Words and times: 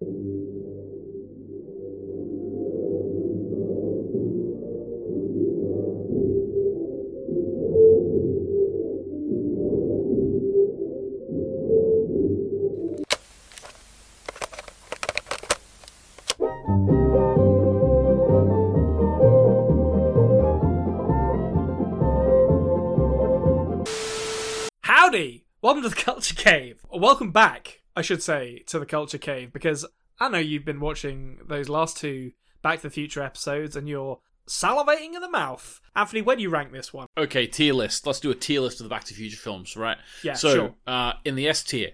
Howdy! 0.00 0.08
Welcome 25.60 25.82
to 25.82 25.90
the 25.90 25.94
Culture 25.94 26.34
Cave. 26.34 26.78
Or 26.88 27.00
welcome 27.00 27.32
back, 27.32 27.79
I 28.00 28.02
should 28.02 28.22
say, 28.22 28.62
to 28.68 28.78
the 28.78 28.86
Culture 28.86 29.18
Cave 29.18 29.52
because 29.52 29.84
I 30.18 30.30
know 30.30 30.38
you've 30.38 30.64
been 30.64 30.80
watching 30.80 31.38
those 31.46 31.68
last 31.68 31.98
two 31.98 32.32
Back 32.62 32.78
to 32.78 32.84
the 32.84 32.90
Future 32.90 33.22
episodes 33.22 33.76
and 33.76 33.86
you're 33.86 34.20
salivating 34.48 35.14
in 35.14 35.20
the 35.20 35.28
mouth. 35.28 35.82
Anthony, 35.94 36.22
where 36.22 36.34
do 36.34 36.40
you 36.40 36.48
rank 36.48 36.72
this 36.72 36.94
one? 36.94 37.08
Okay, 37.18 37.46
tier 37.46 37.74
list. 37.74 38.06
Let's 38.06 38.18
do 38.20 38.30
a 38.30 38.34
tier 38.34 38.62
list 38.62 38.80
of 38.80 38.84
the 38.84 38.88
Back 38.88 39.04
to 39.04 39.12
the 39.12 39.18
Future 39.18 39.36
films, 39.36 39.76
right? 39.76 39.98
Yeah, 40.24 40.32
so, 40.32 40.54
sure. 40.54 40.74
uh, 40.86 41.12
in 41.26 41.34
the 41.34 41.46
S 41.46 41.62
tier, 41.62 41.90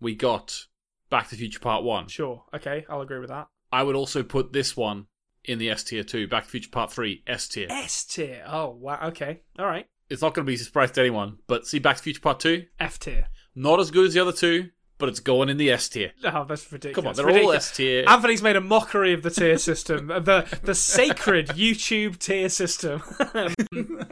we 0.00 0.14
got 0.14 0.64
Back 1.10 1.24
to 1.24 1.30
the 1.32 1.36
Future 1.36 1.60
Part 1.60 1.84
1. 1.84 2.08
Sure, 2.08 2.44
okay, 2.54 2.86
I'll 2.88 3.02
agree 3.02 3.18
with 3.18 3.28
that. 3.28 3.48
I 3.70 3.82
would 3.82 3.96
also 3.96 4.22
put 4.22 4.54
this 4.54 4.74
one 4.74 5.08
in 5.44 5.58
the 5.58 5.68
S 5.68 5.84
tier 5.84 6.04
too. 6.04 6.26
Back 6.26 6.44
to 6.44 6.48
the 6.48 6.52
Future 6.52 6.70
Part 6.70 6.90
3, 6.90 7.22
S 7.26 7.48
tier. 7.48 7.66
S 7.68 8.02
tier. 8.04 8.44
Oh, 8.46 8.70
wow, 8.70 8.98
okay. 9.08 9.42
All 9.58 9.66
right. 9.66 9.84
It's 10.08 10.22
not 10.22 10.32
going 10.32 10.46
to 10.46 10.50
be 10.50 10.54
a 10.54 10.58
surprise 10.58 10.90
to 10.92 11.00
anyone, 11.02 11.36
but 11.46 11.66
see 11.66 11.80
Back 11.80 11.96
to 11.96 12.00
the 12.00 12.04
Future 12.04 12.20
Part 12.22 12.40
2, 12.40 12.64
F 12.80 12.98
tier. 12.98 13.26
not 13.54 13.78
as 13.78 13.90
good 13.90 14.06
as 14.06 14.14
the 14.14 14.20
other 14.20 14.32
two, 14.32 14.70
but 14.98 15.08
it's 15.08 15.20
going 15.20 15.48
in 15.48 15.56
the 15.56 15.70
S 15.70 15.88
tier. 15.88 16.12
Oh, 16.24 16.44
that's 16.44 16.70
ridiculous. 16.72 17.16
Come 17.16 17.26
on, 17.26 17.32
they're 17.34 17.44
all 17.44 17.52
S 17.52 17.76
tier. 17.76 18.04
Anthony's 18.08 18.42
made 18.42 18.56
a 18.56 18.60
mockery 18.60 19.12
of 19.12 19.22
the 19.22 19.30
tier 19.30 19.58
system, 19.58 20.06
the 20.08 20.58
the 20.62 20.74
sacred 20.74 21.48
YouTube 21.48 22.18
tier 22.18 22.48
system. 22.48 23.02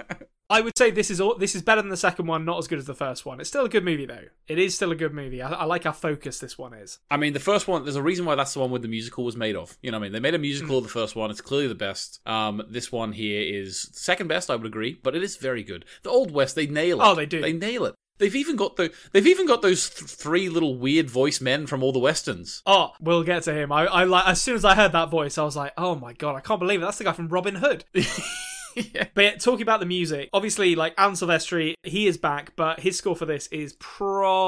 I 0.52 0.61
would 0.61 0.77
say 0.77 0.91
this 0.91 1.11
is 1.11 1.19
all, 1.19 1.34
this 1.39 1.55
is 1.55 1.62
better 1.62 1.80
than 1.80 1.89
the 1.89 1.97
second 1.97 2.27
one, 2.27 2.44
not 2.44 2.58
as 2.58 2.69
good 2.69 2.78
as 2.78 2.84
the 2.84 2.94
first 2.94 3.24
one. 3.24 3.41
It's 3.41 3.48
still 3.48 3.64
a 3.64 3.70
good 3.70 3.86
movie 3.86 4.05
though. 4.05 4.24
It 4.47 4.58
is 4.58 4.74
still 4.74 4.92
a 4.92 4.94
good 4.94 5.14
movie. 5.14 5.41
I, 5.41 5.50
I 5.50 5.64
like 5.64 5.84
how 5.84 5.92
focused 5.92 6.42
this 6.42 6.58
one 6.58 6.74
is. 6.74 6.98
I 7.11 7.17
mean, 7.17 7.33
the 7.33 7.41
first 7.41 7.67
one, 7.67 7.84
there's 7.84 7.96
a 7.96 8.02
reason 8.02 8.27
why 8.27 8.34
that's 8.34 8.52
the 8.52 8.61
one 8.61 8.70
where 8.70 8.78
the 8.78 8.86
musical 8.89 9.24
was 9.24 9.34
made 9.34 9.56
of. 9.56 9.78
You 9.80 9.91
know 9.91 9.98
what 9.98 10.02
I 10.02 10.06
mean? 10.08 10.12
They 10.12 10.20
made 10.20 10.34
a 10.34 10.39
musical 10.39 10.77
of 10.77 10.84
the 10.84 10.91
first 10.91 11.17
one. 11.17 11.30
It's 11.30 11.41
clearly 11.41 11.69
the 11.69 11.74
best. 11.74 12.20
Um, 12.27 12.62
this 12.69 12.92
one 12.92 13.12
here 13.12 13.41
is 13.41 13.89
second 13.92 14.28
best, 14.28 14.50
I 14.50 14.56
would 14.56 14.67
agree, 14.67 15.00
but 15.02 15.17
it 15.17 15.22
is 15.22 15.36
very 15.36 15.62
good. 15.62 15.86
The 16.02 16.11
Old 16.11 16.33
West, 16.33 16.55
they 16.55 16.67
nail 16.67 17.00
it. 17.00 17.05
Oh, 17.05 17.14
they 17.14 17.24
do. 17.24 17.41
They 17.41 17.55
nail 17.55 17.86
it. 17.86 17.94
They've 18.22 18.36
even 18.36 18.54
got 18.54 18.76
the 18.76 18.92
they've 19.10 19.26
even 19.26 19.48
got 19.48 19.62
those 19.62 19.90
th- 19.90 20.08
three 20.08 20.48
little 20.48 20.76
weird 20.76 21.10
voice 21.10 21.40
men 21.40 21.66
from 21.66 21.82
all 21.82 21.90
the 21.90 21.98
westerns. 21.98 22.62
Oh, 22.64 22.92
we'll 23.00 23.24
get 23.24 23.42
to 23.42 23.52
him. 23.52 23.72
I, 23.72 23.86
I 23.86 24.04
like 24.04 24.28
as 24.28 24.40
soon 24.40 24.54
as 24.54 24.64
I 24.64 24.76
heard 24.76 24.92
that 24.92 25.10
voice, 25.10 25.38
I 25.38 25.42
was 25.42 25.56
like, 25.56 25.72
oh 25.76 25.96
my 25.96 26.12
god, 26.12 26.36
I 26.36 26.40
can't 26.40 26.60
believe 26.60 26.80
it. 26.80 26.84
That's 26.84 26.98
the 26.98 27.04
guy 27.04 27.14
from 27.14 27.26
Robin 27.26 27.56
Hood. 27.56 27.84
yeah. 27.94 29.08
But 29.12 29.24
yeah, 29.24 29.34
talking 29.38 29.62
about 29.62 29.80
the 29.80 29.86
music, 29.86 30.30
obviously, 30.32 30.76
like 30.76 30.94
Alan 30.96 31.16
Silvestri, 31.16 31.74
he 31.82 32.06
is 32.06 32.16
back, 32.16 32.54
but 32.54 32.78
his 32.78 32.96
score 32.96 33.16
for 33.16 33.26
this 33.26 33.48
is 33.48 33.72
probably, 33.80 34.46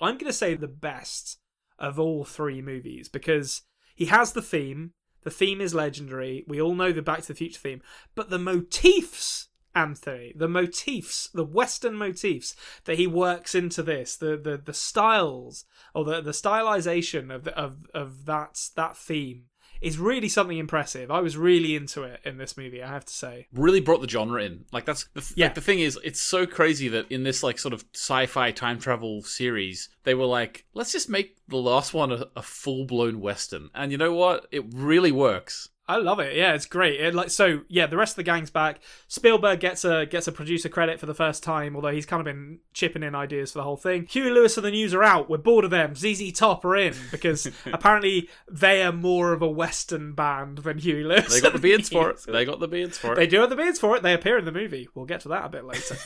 I'm 0.00 0.14
going 0.14 0.26
to 0.26 0.32
say, 0.32 0.54
the 0.54 0.66
best 0.66 1.38
of 1.78 2.00
all 2.00 2.24
three 2.24 2.60
movies 2.60 3.08
because 3.08 3.62
he 3.94 4.06
has 4.06 4.32
the 4.32 4.42
theme. 4.42 4.94
The 5.22 5.30
theme 5.30 5.60
is 5.60 5.74
legendary. 5.74 6.44
We 6.48 6.60
all 6.60 6.74
know 6.74 6.90
the 6.90 7.02
Back 7.02 7.20
to 7.20 7.28
the 7.28 7.34
Future 7.34 7.60
theme, 7.60 7.82
but 8.16 8.30
the 8.30 8.38
motifs, 8.38 9.49
Anthony, 9.74 10.32
the 10.36 10.48
motifs, 10.48 11.28
the 11.32 11.44
Western 11.44 11.94
motifs 11.94 12.56
that 12.84 12.98
he 12.98 13.06
works 13.06 13.54
into 13.54 13.82
this, 13.82 14.16
the 14.16 14.36
the 14.36 14.56
the 14.56 14.74
styles 14.74 15.64
or 15.94 16.04
the 16.04 16.20
the 16.20 16.32
stylization 16.32 17.34
of 17.34 17.44
the, 17.44 17.56
of 17.56 17.86
of 17.94 18.26
that 18.26 18.60
that 18.76 18.96
theme 18.96 19.44
is 19.80 19.98
really 19.98 20.28
something 20.28 20.58
impressive. 20.58 21.10
I 21.10 21.20
was 21.20 21.38
really 21.38 21.74
into 21.74 22.02
it 22.02 22.20
in 22.22 22.36
this 22.36 22.58
movie, 22.58 22.82
I 22.82 22.88
have 22.88 23.06
to 23.06 23.12
say. 23.14 23.46
Really 23.50 23.80
brought 23.80 24.02
the 24.02 24.08
genre 24.08 24.42
in. 24.44 24.66
Like 24.72 24.84
that's 24.84 25.06
the 25.14 25.20
f- 25.20 25.32
Yeah. 25.34 25.46
like, 25.46 25.54
the 25.54 25.62
thing 25.62 25.78
is, 25.80 25.98
it's 26.04 26.20
so 26.20 26.44
crazy 26.46 26.88
that 26.88 27.10
in 27.10 27.22
this 27.22 27.42
like 27.42 27.58
sort 27.58 27.72
of 27.72 27.86
sci-fi 27.94 28.50
time 28.50 28.78
travel 28.78 29.22
series, 29.22 29.88
they 30.04 30.12
were 30.12 30.26
like, 30.26 30.66
let's 30.74 30.92
just 30.92 31.08
make 31.08 31.36
the 31.48 31.56
last 31.56 31.94
one 31.94 32.12
a, 32.12 32.26
a 32.36 32.42
full-blown 32.42 33.20
western. 33.20 33.70
And 33.74 33.90
you 33.90 33.96
know 33.96 34.12
what? 34.12 34.46
It 34.52 34.64
really 34.74 35.12
works. 35.12 35.70
I 35.88 35.96
love 35.96 36.20
it. 36.20 36.36
Yeah, 36.36 36.54
it's 36.54 36.66
great. 36.66 37.00
It, 37.00 37.14
like 37.16 37.30
so, 37.30 37.62
yeah, 37.68 37.86
the 37.86 37.96
rest 37.96 38.12
of 38.12 38.16
the 38.16 38.22
gang's 38.22 38.50
back. 38.50 38.80
Spielberg 39.08 39.58
gets 39.58 39.84
a 39.84 40.06
gets 40.06 40.28
a 40.28 40.32
producer 40.32 40.68
credit 40.68 41.00
for 41.00 41.06
the 41.06 41.14
first 41.14 41.42
time, 41.42 41.74
although 41.74 41.90
he's 41.90 42.06
kind 42.06 42.20
of 42.20 42.26
been 42.26 42.60
chipping 42.72 43.02
in 43.02 43.16
ideas 43.16 43.50
for 43.50 43.58
the 43.58 43.64
whole 43.64 43.76
thing. 43.76 44.06
Huey 44.06 44.30
Lewis 44.30 44.56
and 44.56 44.64
the 44.64 44.70
News 44.70 44.94
are 44.94 45.02
out. 45.02 45.28
We're 45.28 45.38
bored 45.38 45.64
of 45.64 45.72
them. 45.72 45.96
ZZ 45.96 46.30
Top 46.32 46.64
are 46.64 46.76
in 46.76 46.94
because 47.10 47.50
apparently 47.66 48.28
they 48.48 48.84
are 48.84 48.92
more 48.92 49.32
of 49.32 49.42
a 49.42 49.48
Western 49.48 50.12
band 50.12 50.58
than 50.58 50.78
Huey 50.78 51.02
Lewis. 51.02 51.34
They 51.34 51.40
got 51.40 51.54
the 51.54 51.58
beards 51.58 51.88
for 51.88 52.10
it. 52.10 52.20
They 52.24 52.44
got 52.44 52.60
the 52.60 52.68
beards 52.68 52.96
for 52.96 53.14
it. 53.14 53.16
They 53.16 53.26
do 53.26 53.40
have 53.40 53.50
the 53.50 53.56
beards 53.56 53.80
for 53.80 53.96
it. 53.96 54.04
They 54.04 54.14
appear 54.14 54.38
in 54.38 54.44
the 54.44 54.52
movie. 54.52 54.88
We'll 54.94 55.06
get 55.06 55.22
to 55.22 55.28
that 55.30 55.46
a 55.46 55.48
bit 55.48 55.64
later. 55.64 55.96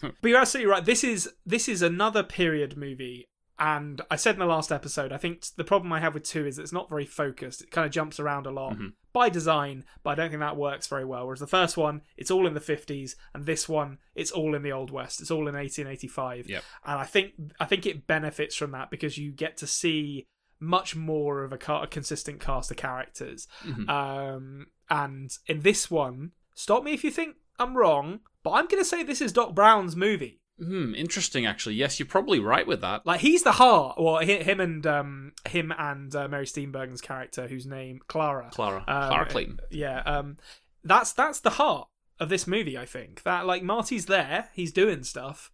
but 0.00 0.28
you're 0.28 0.40
absolutely 0.40 0.70
right. 0.70 0.84
This 0.84 1.02
is 1.02 1.28
this 1.44 1.68
is 1.68 1.82
another 1.82 2.22
period 2.22 2.76
movie. 2.76 3.26
And 3.60 4.00
I 4.10 4.16
said 4.16 4.34
in 4.36 4.38
the 4.40 4.46
last 4.46 4.72
episode, 4.72 5.12
I 5.12 5.18
think 5.18 5.44
the 5.56 5.64
problem 5.64 5.92
I 5.92 6.00
have 6.00 6.14
with 6.14 6.24
two 6.24 6.46
is 6.46 6.58
it's 6.58 6.72
not 6.72 6.88
very 6.88 7.04
focused. 7.04 7.60
It 7.60 7.70
kind 7.70 7.84
of 7.84 7.92
jumps 7.92 8.18
around 8.18 8.46
a 8.46 8.50
lot 8.50 8.72
Mhm. 8.72 8.94
by 9.12 9.28
design, 9.28 9.84
but 10.02 10.10
I 10.10 10.14
don't 10.14 10.30
think 10.30 10.40
that 10.40 10.56
works 10.56 10.86
very 10.86 11.04
well. 11.04 11.26
Whereas 11.26 11.40
the 11.40 11.46
first 11.46 11.76
one, 11.76 12.00
it's 12.16 12.30
all 12.30 12.46
in 12.46 12.54
the 12.54 12.60
50s, 12.60 13.16
and 13.34 13.44
this 13.44 13.68
one, 13.68 13.98
it's 14.14 14.30
all 14.32 14.54
in 14.54 14.62
the 14.62 14.72
Old 14.72 14.90
West. 14.90 15.20
It's 15.20 15.30
all 15.30 15.46
in 15.46 15.54
1885. 15.54 16.48
Yep. 16.48 16.64
And 16.86 16.98
I 16.98 17.04
think 17.04 17.34
I 17.60 17.66
think 17.66 17.84
it 17.84 18.06
benefits 18.06 18.56
from 18.56 18.70
that 18.70 18.90
because 18.90 19.18
you 19.18 19.30
get 19.30 19.58
to 19.58 19.66
see 19.66 20.24
much 20.58 20.96
more 20.96 21.44
of 21.44 21.52
a, 21.52 21.58
ca- 21.58 21.82
a 21.82 21.86
consistent 21.86 22.40
cast 22.40 22.70
of 22.70 22.76
characters. 22.78 23.46
Mhm. 23.62 23.88
Um, 23.88 24.66
and 24.88 25.30
in 25.46 25.60
this 25.60 25.90
one, 25.90 26.32
stop 26.54 26.82
me 26.82 26.92
if 26.92 27.04
you 27.04 27.10
think 27.10 27.36
I'm 27.58 27.76
wrong, 27.76 28.20
but 28.42 28.52
I'm 28.52 28.66
going 28.68 28.82
to 28.82 28.88
say 28.88 29.02
this 29.02 29.20
is 29.20 29.32
Doc 29.32 29.54
Brown's 29.54 29.96
movie. 29.96 30.39
Hmm, 30.62 30.94
interesting. 30.94 31.46
Actually, 31.46 31.76
yes, 31.76 31.98
you're 31.98 32.06
probably 32.06 32.38
right 32.38 32.66
with 32.66 32.82
that. 32.82 33.06
Like 33.06 33.20
he's 33.20 33.42
the 33.44 33.52
heart, 33.52 33.96
well, 33.98 34.16
hi- 34.16 34.42
him 34.42 34.60
and 34.60 34.86
um, 34.86 35.32
him 35.48 35.72
and 35.78 36.14
uh, 36.14 36.28
Mary 36.28 36.44
Steenburgen's 36.44 37.00
character, 37.00 37.48
whose 37.48 37.66
name 37.66 38.00
Clara. 38.08 38.50
Clara, 38.52 38.84
Um, 38.86 39.08
Clara 39.08 39.26
Clayton. 39.26 39.60
Yeah, 39.70 40.00
um, 40.00 40.36
that's 40.84 41.12
that's 41.12 41.40
the 41.40 41.50
heart 41.50 41.88
of 42.18 42.28
this 42.28 42.46
movie. 42.46 42.76
I 42.76 42.84
think 42.84 43.22
that 43.22 43.46
like 43.46 43.62
Marty's 43.62 44.04
there, 44.06 44.50
he's 44.52 44.72
doing 44.72 45.02
stuff, 45.02 45.50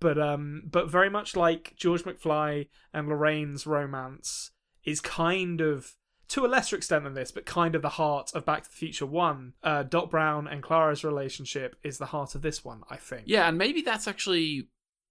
but 0.00 0.18
um, 0.18 0.62
but 0.70 0.88
very 0.88 1.10
much 1.10 1.34
like 1.34 1.74
George 1.76 2.04
McFly 2.04 2.68
and 2.92 3.08
Lorraine's 3.08 3.66
romance 3.66 4.52
is 4.84 5.00
kind 5.00 5.60
of 5.60 5.94
to 6.28 6.44
a 6.44 6.48
lesser 6.48 6.76
extent 6.76 7.04
than 7.04 7.14
this, 7.14 7.32
but 7.32 7.46
kind 7.46 7.74
of 7.74 7.82
the 7.82 7.90
heart 7.90 8.32
of 8.34 8.44
Back 8.44 8.64
to 8.64 8.70
the 8.70 8.76
Future 8.76 9.06
One. 9.06 9.54
Uh, 9.62 9.82
Doc 9.82 10.10
Brown 10.10 10.48
and 10.48 10.62
Clara's 10.62 11.04
relationship 11.04 11.76
is 11.82 11.98
the 11.98 12.06
heart 12.06 12.34
of 12.34 12.42
this 12.42 12.64
one. 12.64 12.82
I 12.90 12.96
think. 12.96 13.24
Yeah, 13.26 13.48
and 13.48 13.58
maybe 13.58 13.82
that's 13.82 14.08
actually 14.08 14.68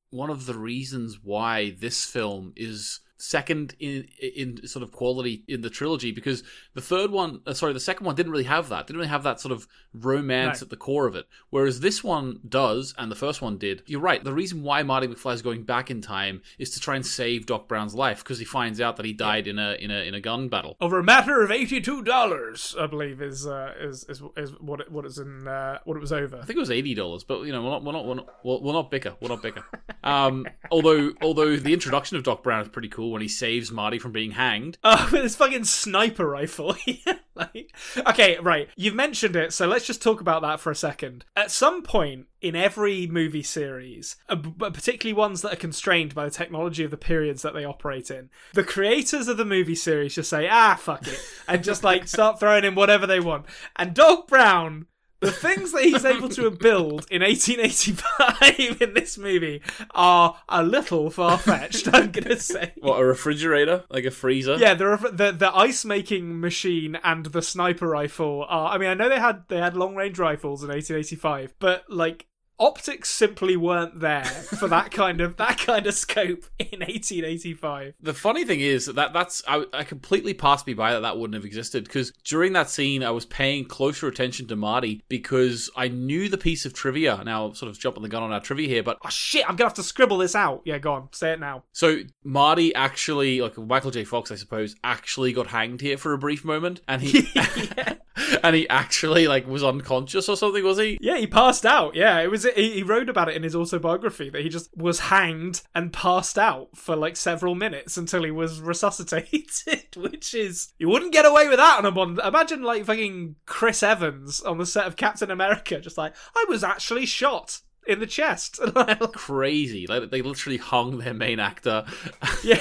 one 0.09 0.29
of 0.29 0.45
the 0.45 0.57
reasons 0.57 1.19
why 1.23 1.71
this 1.79 2.05
film 2.05 2.53
is 2.55 2.99
second 3.23 3.73
in 3.79 4.05
in 4.35 4.67
sort 4.67 4.83
of 4.83 4.91
quality 4.91 5.43
in 5.47 5.61
the 5.61 5.69
trilogy 5.69 6.11
because 6.11 6.43
the 6.73 6.81
third 6.81 7.09
one 7.09 7.39
uh, 7.47 7.53
sorry 7.53 7.71
the 7.71 7.79
second 7.79 8.05
one 8.05 8.15
didn't 8.15 8.31
really 8.33 8.43
have 8.43 8.67
that 8.67 8.85
didn't 8.85 8.97
really 8.97 9.07
have 9.09 9.23
that 9.23 9.39
sort 9.39 9.53
of 9.53 9.65
romance 9.93 10.59
No. 10.59 10.65
at 10.65 10.69
the 10.69 10.75
core 10.75 11.07
of 11.07 11.15
it 11.15 11.25
whereas 11.49 11.79
this 11.79 12.03
one 12.03 12.39
does 12.47 12.93
and 12.97 13.09
the 13.09 13.15
first 13.15 13.41
one 13.41 13.57
did 13.57 13.81
you're 13.85 14.01
right 14.01 14.21
the 14.23 14.33
reason 14.33 14.61
why 14.63 14.83
Marty 14.83 15.07
McFly 15.07 15.33
is 15.35 15.41
going 15.41 15.63
back 15.63 15.89
in 15.89 16.01
time 16.01 16.41
is 16.59 16.69
to 16.71 16.81
try 16.81 16.95
and 16.95 17.05
save 17.05 17.45
Doc 17.45 17.69
Brown's 17.69 17.95
life 17.95 18.23
because 18.23 18.39
he 18.39 18.45
finds 18.45 18.81
out 18.81 18.97
that 18.97 19.05
he 19.05 19.13
died 19.13 19.47
in 19.47 19.57
a 19.57 19.73
in 19.75 19.89
a 19.89 20.05
in 20.05 20.13
a 20.13 20.19
gun 20.19 20.49
battle 20.49 20.75
Over 20.81 20.99
a 20.99 21.03
matter 21.03 21.41
of 21.43 21.49
eighty-two 21.51 22.01
dollars, 22.03 22.75
I 22.77 22.87
believe 22.87 23.21
is 23.21 23.47
uh, 23.47 23.73
is 23.79 24.03
is 24.09 24.21
is 24.35 24.51
what 24.59 24.81
it, 24.81 24.91
what 24.91 25.05
is 25.05 25.17
in 25.17 25.47
uh, 25.47 25.79
what 25.85 25.95
it 25.95 25.99
was 26.01 26.11
over. 26.11 26.37
I 26.37 26.45
think 26.45 26.57
it 26.57 26.59
was 26.59 26.71
eighty 26.71 26.93
dollars, 26.93 27.23
but 27.23 27.43
you 27.43 27.51
know 27.53 27.63
we're 27.63 27.69
not 27.69 27.83
we're 27.83 27.91
not 27.93 28.05
we're 28.05 28.15
not, 28.15 28.63
we're 28.63 28.73
not 28.73 28.91
bicker. 28.91 29.15
We're 29.21 29.29
not 29.29 29.41
bicker. 29.41 29.63
Um, 30.03 30.45
although 30.71 31.11
although 31.21 31.55
the 31.55 31.73
introduction 31.73 32.17
of 32.17 32.23
Doc 32.23 32.43
Brown 32.43 32.61
is 32.63 32.67
pretty 32.67 32.89
cool 32.89 33.12
when 33.13 33.21
he 33.21 33.27
saves 33.27 33.71
Marty 33.71 33.99
from 33.99 34.11
being 34.11 34.31
hanged. 34.31 34.77
Oh, 34.95 35.09
with 35.11 35.23
this 35.23 35.35
fucking 35.35 35.63
sniper 35.63 36.27
rifle. 36.27 36.75
like, 37.35 37.73
okay, 37.97 38.37
right. 38.39 38.69
You've 38.75 38.93
mentioned 38.93 39.35
it, 39.35 39.53
so 39.53 39.65
let's 39.65 39.87
just 39.87 40.03
talk 40.03 40.21
about 40.21 40.41
that 40.41 40.59
for 40.59 40.71
a 40.71 40.75
second. 40.75 41.25
At 41.35 41.51
some 41.51 41.81
point 41.81 42.27
in 42.41 42.55
every 42.55 43.07
movie 43.07 43.41
series, 43.43 44.17
uh, 44.29 44.35
but 44.35 44.73
particularly 44.73 45.17
ones 45.17 45.41
that 45.41 45.53
are 45.53 45.57
constrained 45.57 46.13
by 46.13 46.25
the 46.25 46.31
technology 46.31 46.83
of 46.83 46.91
the 46.91 46.97
periods 46.97 47.41
that 47.41 47.53
they 47.53 47.65
operate 47.65 48.11
in, 48.11 48.29
the 48.53 48.63
creators 48.63 49.27
of 49.27 49.37
the 49.37 49.45
movie 49.45 49.75
series 49.75 50.15
just 50.15 50.29
say, 50.29 50.47
ah, 50.49 50.75
fuck 50.79 51.07
it, 51.07 51.19
and 51.47 51.63
just 51.63 51.83
like 51.83 52.07
start 52.07 52.39
throwing 52.39 52.65
in 52.65 52.75
whatever 52.75 53.07
they 53.07 53.19
want. 53.19 53.45
And 53.77 53.93
Doc 53.93 54.27
Brown. 54.27 54.87
The 55.23 55.31
things 55.31 55.71
that 55.71 55.83
he's 55.83 56.03
able 56.03 56.29
to 56.29 56.51
build 56.51 57.07
in 57.09 57.21
1885 57.21 58.81
in 58.81 58.93
this 58.93 59.17
movie 59.17 59.61
are 59.91 60.37
a 60.49 60.63
little 60.63 61.09
far 61.09 61.37
fetched, 61.37 61.87
I'm 61.93 62.11
going 62.11 62.25
to 62.25 62.39
say. 62.39 62.73
What 62.79 62.99
a 62.99 63.05
refrigerator, 63.05 63.85
like 63.89 64.05
a 64.05 64.11
freezer. 64.11 64.55
Yeah, 64.57 64.73
the 64.73 64.87
ref- 64.87 65.15
the 65.17 65.31
the 65.31 65.55
ice 65.55 65.85
making 65.85 66.39
machine 66.39 66.97
and 67.03 67.25
the 67.27 67.41
sniper 67.41 67.87
rifle 67.87 68.45
are. 68.49 68.73
I 68.73 68.77
mean, 68.77 68.89
I 68.89 68.93
know 68.93 69.09
they 69.09 69.19
had 69.19 69.43
they 69.47 69.57
had 69.57 69.77
long 69.77 69.95
range 69.95 70.19
rifles 70.19 70.63
in 70.63 70.69
1885, 70.69 71.55
but 71.59 71.85
like 71.89 72.27
optics 72.59 73.09
simply 73.09 73.57
weren't 73.57 73.99
there 73.99 74.23
for 74.23 74.67
that 74.67 74.91
kind 74.91 75.21
of 75.21 75.37
that 75.37 75.57
kind 75.57 75.85
of 75.87 75.93
scope 75.93 76.45
in 76.59 76.79
1885. 76.79 77.95
The 78.01 78.13
funny 78.13 78.45
thing 78.45 78.59
is 78.59 78.85
that 78.85 79.13
that's 79.13 79.43
I, 79.47 79.65
I 79.73 79.83
completely 79.83 80.33
passed 80.33 80.67
me 80.67 80.73
by 80.73 80.93
that 80.93 81.01
that 81.01 81.17
wouldn't 81.17 81.35
have 81.35 81.45
existed 81.45 81.83
because 81.85 82.11
during 82.23 82.53
that 82.53 82.69
scene 82.69 83.03
I 83.03 83.11
was 83.11 83.25
paying 83.25 83.65
closer 83.65 84.07
attention 84.07 84.47
to 84.47 84.55
Marty 84.55 85.03
because 85.09 85.69
I 85.75 85.87
knew 85.87 86.29
the 86.29 86.37
piece 86.37 86.65
of 86.65 86.73
trivia. 86.73 87.21
Now 87.25 87.53
sort 87.53 87.69
of 87.69 87.79
jumping 87.79 88.03
the 88.03 88.09
gun 88.09 88.23
on 88.23 88.31
our 88.31 88.39
trivia 88.41 88.67
here, 88.67 88.83
but 88.83 88.97
Oh 89.03 89.09
shit! 89.09 89.47
I'm 89.49 89.55
gonna 89.55 89.69
have 89.69 89.75
to 89.75 89.83
scribble 89.83 90.17
this 90.17 90.35
out. 90.35 90.61
Yeah, 90.65 90.77
go 90.77 90.93
on, 90.93 91.09
say 91.11 91.33
it 91.33 91.39
now. 91.39 91.63
so 91.71 91.99
Marty 92.23 92.73
actually 92.75 93.41
like 93.41 93.57
Michael 93.57 93.91
J. 93.91 94.03
Fox 94.03 94.31
I 94.31 94.35
suppose 94.35 94.75
actually 94.83 95.33
got 95.33 95.47
hanged 95.47 95.81
here 95.81 95.97
for 95.97 96.13
a 96.13 96.17
brief 96.17 96.45
moment 96.45 96.81
and 96.87 97.01
he 97.01 97.27
and 98.43 98.55
he 98.55 98.67
actually 98.69 99.27
like 99.27 99.47
was 99.47 99.63
unconscious 99.63 100.29
or 100.29 100.37
something 100.37 100.63
was 100.63 100.77
he? 100.77 100.97
Yeah, 101.01 101.17
he 101.17 101.27
passed 101.27 101.65
out. 101.65 101.95
Yeah, 101.95 102.19
it 102.19 102.29
was. 102.29 102.42
He, 102.43 102.73
he 102.73 102.83
wrote 102.83 103.09
about 103.09 103.29
it 103.29 103.35
in 103.35 103.43
his 103.43 103.55
autobiography 103.55 104.29
that 104.29 104.41
he 104.41 104.49
just 104.49 104.75
was 104.75 104.99
hanged 104.99 105.61
and 105.73 105.93
passed 105.93 106.37
out 106.37 106.75
for 106.75 106.95
like 106.95 107.15
several 107.15 107.55
minutes 107.55 107.97
until 107.97 108.23
he 108.23 108.31
was 108.31 108.61
resuscitated. 108.61 109.85
Which 109.95 110.33
is 110.33 110.73
you 110.77 110.89
wouldn't 110.89 111.13
get 111.13 111.25
away 111.25 111.47
with 111.47 111.57
that 111.57 111.79
on 111.79 111.85
a 111.85 111.91
Bond. 111.91 112.19
Imagine 112.23 112.63
like 112.63 112.85
fucking 112.85 113.35
Chris 113.45 113.83
Evans 113.83 114.41
on 114.41 114.57
the 114.57 114.65
set 114.65 114.87
of 114.87 114.95
Captain 114.95 115.31
America, 115.31 115.79
just 115.79 115.97
like 115.97 116.13
I 116.35 116.45
was 116.47 116.63
actually 116.63 117.05
shot 117.05 117.61
in 117.87 117.99
the 117.99 118.07
chest. 118.07 118.59
Crazy. 119.13 119.87
Like 119.87 120.09
they 120.09 120.21
literally 120.21 120.57
hung 120.57 120.97
their 120.99 121.13
main 121.13 121.39
actor. 121.39 121.85
yeah. 122.43 122.59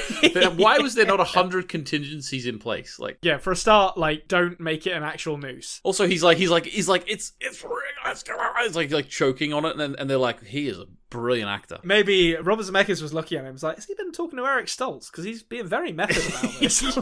Why 0.57 0.79
was 0.79 0.95
there 0.95 1.07
not 1.07 1.21
a 1.21 1.25
hundred 1.25 1.69
contingencies 1.69 2.47
in 2.47 2.59
place? 2.59 2.99
Like 2.99 3.19
Yeah, 3.23 3.39
for 3.39 3.53
a 3.53 3.57
start, 3.57 3.99
like 3.99 4.29
don't 4.29 4.59
make 4.61 4.87
it 4.87 4.93
an 4.93 5.03
actual 5.03 5.39
noose. 5.39 5.81
Also, 5.85 6.07
he's 6.07 6.23
like, 6.23 6.39
he's 6.39 6.51
like, 6.51 6.67
he's 6.67 6.89
like, 6.89 7.05
it's, 7.09 7.33
it's, 7.41 7.65
it's, 8.05 8.77
like, 8.77 8.91
like 8.91 9.09
choking 9.09 9.53
on 9.53 9.65
it, 9.65 9.73
and 9.73 9.81
then, 9.81 9.97
and 9.99 10.11
they're 10.11 10.19
like, 10.19 10.45
he 10.45 10.69
is 10.69 10.79
a 10.79 10.87
brilliant 11.11 11.49
actor. 11.49 11.79
Maybe 11.83 12.37
Robert 12.37 12.67
Zemeckis 12.67 13.03
was 13.03 13.13
looking 13.13 13.39
at 13.39 13.45
him. 13.45 13.53
Was 13.53 13.63
like, 13.63 13.77
has 13.77 13.85
he 13.85 13.95
been 13.95 14.13
talking 14.13 14.39
to 14.39 14.47
Eric 14.47 14.67
Stoltz? 14.67 15.11
Because 15.11 15.25
he's 15.25 15.43
being 15.43 15.67
very 15.67 15.93
method 15.93 16.27
about 16.35 16.59
this. 16.59 16.97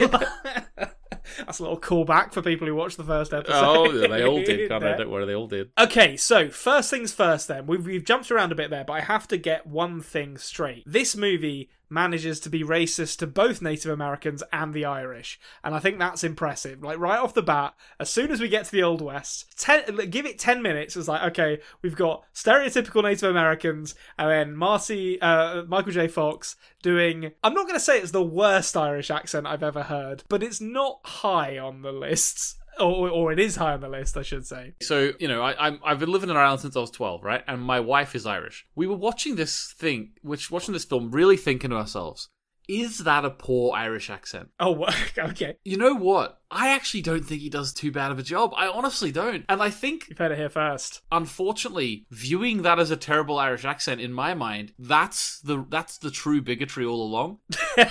That's 1.39 1.59
a 1.59 1.63
little 1.63 1.81
callback 1.81 2.33
for 2.33 2.43
people 2.43 2.67
who 2.67 2.75
watched 2.75 2.97
the 2.97 3.05
first 3.05 3.33
episode. 3.33 3.55
Oh, 3.55 3.93
they 3.93 4.25
all 4.25 4.43
did. 4.43 4.71
I? 4.73 4.79
Yeah. 4.79 4.97
Don't 4.97 5.11
worry, 5.11 5.27
they 5.27 5.35
all 5.35 5.47
did. 5.47 5.71
Okay, 5.79 6.17
so 6.17 6.49
first 6.51 6.91
things 6.91 7.13
first 7.13 7.49
then. 7.49 7.67
We've, 7.67 7.85
we've 7.85 8.05
jumped 8.05 8.31
around 8.31 8.53
a 8.53 8.55
bit 8.55 8.71
there, 8.71 8.85
but 8.85 8.95
I 8.95 9.01
have 9.01 9.29
to 9.29 9.37
get 9.37 9.67
one 9.67 10.01
thing 10.01 10.37
straight. 10.37 10.85
This 10.87 11.17
movie 11.17 11.71
manages 11.91 12.41
to 12.41 12.51
be 12.51 12.63
racist 12.63 13.19
to 13.19 13.27
both 13.27 13.61
Native 13.61 13.93
Americans 13.93 14.43
and 14.53 14.73
the 14.73 14.85
Irish. 14.85 15.39
And 15.63 15.75
I 15.75 15.81
think 15.81 15.99
that's 15.99 16.25
impressive. 16.25 16.83
Like, 16.83 16.99
right 16.99 17.19
off 17.19 17.35
the 17.35 17.43
bat, 17.43 17.75
as 17.99 18.11
soon 18.11 18.31
as 18.31 18.41
we 18.41 18.49
get 18.49 18.65
to 18.67 18.73
the 18.73 18.83
Old 18.83 19.03
West, 19.03 19.59
ten, 19.59 19.83
give 20.09 20.27
it 20.27 20.39
10 20.39 20.63
minutes, 20.63 20.97
it's 20.97 21.09
like, 21.09 21.23
okay, 21.33 21.61
we've 21.83 21.97
got 21.97 22.25
stereotypical 22.35 23.03
Native 23.03 23.31
Americans, 23.31 23.95
and 24.19 24.31
then 24.31 24.57
Marcy, 24.57 25.21
uh, 25.21 25.65
Michael 25.65 25.93
J. 25.93 26.09
Fox 26.09 26.57
doing, 26.83 27.33
I'm 27.43 27.55
not 27.55 27.67
going 27.67 27.75
to 27.75 27.81
say 27.81 27.99
it's 27.99 28.13
the 28.13 28.23
worst 28.23 28.77
Irish 28.77 29.11
accent 29.11 29.47
I've 29.47 29.63
ever 29.63 29.83
heard, 29.83 30.25
but 30.29 30.43
it's 30.43 30.61
not 30.61 31.01
high 31.05 31.59
on 31.59 31.83
the 31.83 31.93
lists. 31.93 32.57
Or, 32.79 33.11
or 33.11 33.33
it 33.33 33.39
is 33.39 33.57
high 33.57 33.73
on 33.73 33.81
the 33.81 33.89
list, 33.89 34.17
I 34.17 34.23
should 34.23 34.47
say. 34.47 34.75
So 34.81 35.13
you 35.19 35.29
know, 35.29 35.43
I, 35.43 35.67
I'm 35.67 35.81
I've 35.85 35.99
been 35.99 36.11
living 36.11 36.31
in 36.31 36.37
Ireland 36.37 36.61
since 36.61 36.77
I 36.77 36.81
was 36.81 36.91
12, 36.91 37.23
right? 37.23 37.43
And 37.47 37.61
my 37.61 37.81
wife 37.81 38.15
is 38.15 38.27
Irish. 38.27 38.67
We 38.75 38.87
were 38.87 38.97
watching 38.97 39.37
this 39.37 39.75
thing, 39.79 40.13
which 40.23 40.51
watching 40.51 40.73
this 40.73 40.85
film, 40.85 41.11
really 41.11 41.37
thinking 41.37 41.71
to 41.71 41.77
ourselves, 41.77 42.29
is 42.69 42.99
that 42.99 43.25
a 43.25 43.31
poor 43.31 43.75
Irish 43.75 44.11
accent? 44.11 44.51
Oh, 44.61 44.87
okay. 45.19 45.57
You 45.65 45.77
know 45.77 45.95
what? 45.95 46.40
I 46.53 46.71
actually 46.71 47.03
don't 47.03 47.25
think 47.25 47.41
he 47.43 47.49
does 47.49 47.73
too 47.73 47.93
bad 47.93 48.11
of 48.11 48.19
a 48.19 48.23
job. 48.25 48.53
I 48.57 48.67
honestly 48.67 49.13
don't. 49.13 49.45
And 49.49 49.63
I 49.63 49.71
think 49.71 50.07
You've 50.09 50.19
heard 50.19 50.33
it 50.33 50.39
here 50.39 50.49
first. 50.49 51.01
unfortunately, 51.13 52.07
viewing 52.11 52.63
that 52.63 52.79
as 52.81 52.91
a 52.91 52.97
terrible 52.97 53.39
Irish 53.39 53.65
accent 53.65 54.01
in 54.01 54.13
my 54.13 54.35
mind, 54.35 54.73
that's 54.79 55.41
the 55.41 55.65
that's 55.69 55.99
the 55.99 56.11
true 56.11 56.41
bigotry 56.43 56.85
all 56.85 57.03
along. 57.03 57.39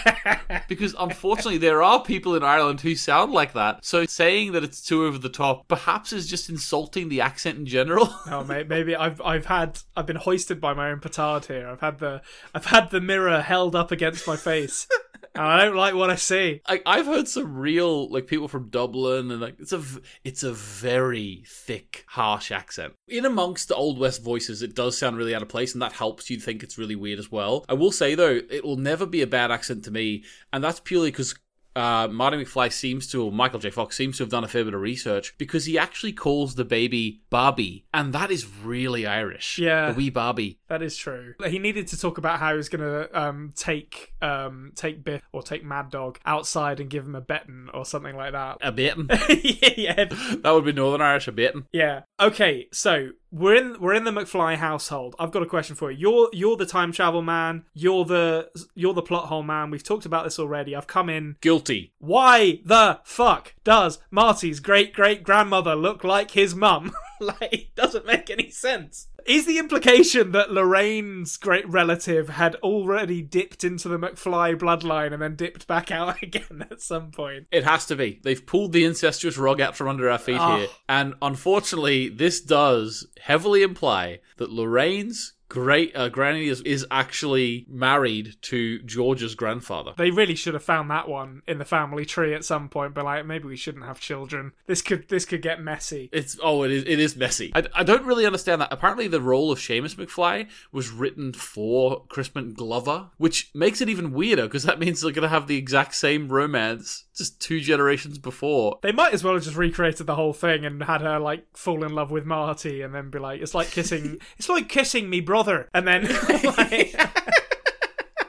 because 0.68 0.96
unfortunately, 1.00 1.58
there 1.58 1.82
are 1.82 2.04
people 2.04 2.36
in 2.36 2.44
Ireland 2.44 2.82
who 2.82 2.96
sound 2.96 3.32
like 3.32 3.54
that. 3.54 3.86
So 3.86 4.06
saying 4.06 4.52
that 4.52 4.64
it's 4.64 4.82
too 4.82 5.06
over 5.06 5.18
the 5.18 5.30
top, 5.30 5.68
perhaps 5.68 6.12
is 6.14 6.28
just 6.28 6.50
insulting 6.50 7.10
the 7.10 7.22
accent 7.22 7.58
in 7.58 7.66
general. 7.66 8.14
Oh, 8.32 8.44
mate, 8.44 8.68
maybe 8.68 8.96
I've 8.96 9.20
I've 9.22 9.46
had 9.46 9.80
I've 9.96 10.06
been 10.06 10.16
hoisted 10.16 10.62
by 10.62 10.74
my 10.74 10.92
own 10.92 11.00
petard 11.00 11.46
here. 11.46 11.68
I've 11.68 11.80
had 11.80 12.00
the 12.00 12.22
I've 12.54 12.66
had 12.66 12.92
the 12.92 13.02
mirror 13.02 13.42
held 13.42 13.76
up 13.76 13.92
against 13.92 14.28
my 14.28 14.36
face, 14.36 14.88
and 15.36 15.44
I 15.44 15.66
don't 15.66 15.76
like 15.76 15.96
what 15.96 16.10
I 16.10 16.16
see. 16.16 16.62
I, 16.66 16.82
I've 16.86 17.06
heard 17.06 17.28
some 17.28 17.58
real 17.58 18.10
like 18.10 18.28
people 18.28 18.48
from 18.48 18.70
Dublin, 18.70 19.32
and 19.32 19.42
like 19.42 19.56
it's 19.60 19.74
a 19.74 19.84
it's 20.24 20.44
a 20.44 20.54
very 20.54 21.44
thick, 21.48 22.06
harsh 22.08 22.52
accent. 22.52 22.94
In 23.08 23.26
amongst 23.26 23.68
the 23.68 23.76
old 23.76 24.00
west 24.00 24.24
voices, 24.24 24.62
it 24.62 24.76
does 24.76 24.98
sound 24.98 25.18
really 25.18 25.36
out 25.36 25.42
of 25.42 25.50
place, 25.50 25.74
and 25.74 25.82
that 25.82 25.94
helps 25.94 26.30
you 26.30 26.40
think 26.40 26.64
it's 26.64 26.78
really 26.78 26.96
weird 26.96 27.20
as 27.20 27.32
well. 27.32 27.66
I 27.70 27.74
will 27.74 27.92
say 27.92 28.16
though, 28.16 28.42
it 28.50 28.64
will 28.64 28.78
never 28.78 29.06
be 29.06 29.22
a 29.22 29.28
bad 29.28 29.52
accent 29.52 29.84
to 29.86 29.92
me, 29.92 30.24
and 30.54 30.64
that's 30.64 30.80
purely 30.80 31.12
because. 31.12 31.36
Uh, 31.76 32.08
Marty 32.08 32.36
McFly 32.36 32.74
seems 32.74 33.08
to, 33.08 33.24
or 33.24 33.32
Michael 33.32 33.60
J. 33.60 33.70
Fox 33.70 33.96
seems 33.96 34.18
to 34.18 34.24
have 34.24 34.32
done 34.32 34.44
a 34.44 34.50
fair 34.50 34.66
bit 34.66 34.74
of 34.74 34.82
research 34.82 35.38
because 35.38 35.66
he 35.66 35.78
actually 35.78 36.12
calls 36.12 36.56
the 36.56 36.66
baby 36.66 37.22
Barbie, 37.30 37.86
and 37.94 38.12
that 38.12 38.32
is 38.32 38.46
really 38.64 39.06
Irish. 39.06 39.60
Yeah. 39.60 39.92
the 39.92 39.94
wee 39.94 40.10
Barbie. 40.10 40.59
That 40.70 40.84
is 40.84 40.96
true. 40.96 41.34
He 41.48 41.58
needed 41.58 41.88
to 41.88 42.00
talk 42.00 42.20
about 42.20 42.40
how 42.40 42.52
he 42.52 42.58
was 42.58 42.70
going 42.70 42.82
to 42.82 43.20
um, 43.20 43.52
take 43.56 44.14
um, 44.22 44.72
take 44.76 45.04
Biff 45.04 45.24
or 45.32 45.42
take 45.42 45.64
Mad 45.64 45.90
Dog 45.90 46.20
outside 46.26 46.80
and 46.80 46.90
give 46.90 47.06
him 47.06 47.16
a 47.16 47.22
betting 47.22 47.70
or 47.74 47.86
something 47.86 48.16
like 48.16 48.34
that. 48.34 48.58
A 48.62 48.72
bitten. 48.72 49.08
yeah, 49.30 50.06
that 50.06 50.52
would 50.52 50.66
be 50.66 50.72
Northern 50.72 51.02
Irish. 51.02 51.28
A 51.28 51.32
bitten. 51.32 51.66
Yeah. 51.72 52.02
Okay, 52.20 52.68
so 52.72 53.10
we're 53.32 53.56
in 53.56 53.80
we're 53.80 53.94
in 53.94 54.04
the 54.04 54.12
McFly 54.12 54.56
household. 54.58 55.16
I've 55.20 55.32
got 55.32 55.44
a 55.44 55.48
question 55.48 55.76
for 55.76 55.92
you. 55.92 55.98
You're 55.98 56.30
you're 56.34 56.56
the 56.56 56.66
time 56.66 56.92
travel 56.92 57.22
man. 57.22 57.66
You're 57.74 58.06
the 58.06 58.50
you're 58.76 58.94
the 58.94 59.02
plot 59.02 59.28
hole 59.28 59.44
man. 59.44 59.72
We've 59.72 59.84
talked 59.84 60.06
about 60.06 60.24
this 60.24 60.40
already. 60.40 60.76
I've 60.76 60.88
come 60.88 61.10
in. 61.10 61.38
Guilty. 61.42 61.94
Why 61.98 62.62
the 62.64 63.00
fuck 63.04 63.56
does 63.64 64.00
Marty's 64.12 64.60
great 64.60 64.94
great 64.94 65.24
grandmother 65.24 65.76
look 65.76 66.04
like 66.04 66.32
his 66.32 66.56
mum? 66.56 66.94
like 67.20 67.54
it 67.54 67.76
doesn't 67.76 68.06
make 68.06 68.30
any 68.30 68.50
sense. 68.50 69.09
Is 69.26 69.46
the 69.46 69.58
implication 69.60 70.32
that 70.32 70.52
Lorraine's 70.52 71.38
great 71.38 71.68
relative 71.68 72.30
had 72.30 72.56
already 72.56 73.22
dipped 73.22 73.64
into 73.64 73.88
the 73.90 73.98
McFly 73.98 74.58
bloodline 74.58 75.14
and 75.14 75.22
then 75.22 75.36
dipped 75.36 75.68
back 75.68 75.92
out 75.92 76.22
again 76.24 76.66
at 76.70 76.82
some 76.82 77.12
point? 77.12 77.48
It 77.52 77.64
has 77.64 77.86
to 77.88 77.96
be. 77.96 78.20
They've 78.24 78.46
pulled 78.46 78.74
the 78.74 78.86
incestuous 78.86 79.38
rug 79.38 79.62
out 79.62 79.76
from 79.76 79.88
under 79.88 80.10
our 80.10 80.18
feet 80.18 80.38
Ah. 80.40 80.58
here. 80.58 80.68
And 80.88 81.14
unfortunately, 81.22 82.10
this 82.10 82.42
does 82.42 83.08
heavily 83.22 83.64
imply 83.64 84.20
that 84.38 84.52
Lorraine's 84.52 85.34
great 85.50 85.96
uh, 85.96 86.08
granny 86.10 86.48
is, 86.48 86.62
is 86.62 86.86
actually 86.92 87.66
married 87.68 88.36
to 88.44 88.80
George's 88.84 89.36
grandfather. 89.36 89.94
They 89.98 90.12
really 90.12 90.36
should 90.36 90.54
have 90.54 90.64
found 90.64 90.90
that 90.92 91.10
one 91.10 91.42
in 91.48 91.58
the 91.58 91.66
family 91.66 92.06
tree 92.06 92.34
at 92.34 92.46
some 92.46 92.70
point, 92.70 92.94
but 92.94 93.04
like 93.04 93.26
maybe 93.26 93.48
we 93.48 93.58
shouldn't 93.58 93.86
have 93.86 94.00
children. 94.00 94.54
This 94.68 94.82
could 94.82 95.10
this 95.10 95.26
could 95.26 95.42
get 95.42 95.62
messy. 95.62 96.10
It's 96.14 96.38
oh, 96.42 96.64
it 96.64 96.72
is 96.72 96.84
it 96.84 97.00
is 97.00 97.16
messy. 97.16 97.52
I, 97.54 97.66
I 97.74 97.84
don't 97.84 98.06
really 98.06 98.26
understand 98.26 98.62
that. 98.62 98.72
Apparently, 98.72 99.08
the 99.08 99.22
role 99.22 99.52
of 99.52 99.60
Seamus 99.60 99.96
McFly 99.96 100.48
was 100.72 100.92
written 100.92 101.34
for 101.34 102.06
Crispin 102.08 102.54
Glover, 102.54 103.10
which 103.18 103.50
makes 103.54 103.82
it 103.82 103.90
even 103.90 104.12
weirder 104.12 104.44
because 104.44 104.64
that 104.64 104.80
means 104.80 105.02
they're 105.02 105.12
gonna 105.12 105.28
have 105.28 105.48
the 105.48 105.58
exact 105.58 105.96
same 105.96 106.30
romance 106.30 107.06
just 107.20 107.40
two 107.40 107.60
generations 107.60 108.18
before. 108.18 108.80
They 108.82 108.92
might 108.92 109.14
as 109.14 109.24
well 109.24 109.36
have 109.36 109.44
just 109.44 109.56
recreated 109.56 110.08
the 110.08 110.16
whole 110.16 110.34
thing 110.34 110.66
and 110.66 110.82
had 110.84 111.02
her 111.02 111.20
like 111.20 111.46
fall 111.56 111.84
in 111.84 111.94
love 111.94 112.10
with 112.10 112.26
Marty 112.26 112.82
and 112.82 112.96
then 112.96 113.12
be 113.12 113.20
like, 113.20 113.42
it's 113.42 113.54
like 113.54 113.70
kissing, 113.70 114.18
it's 114.38 114.50
like 114.50 114.68
kissing 114.68 115.10
me 115.10 115.22
brother, 115.22 115.70
and 115.74 115.88
then 115.88 116.06
like, 116.44 116.96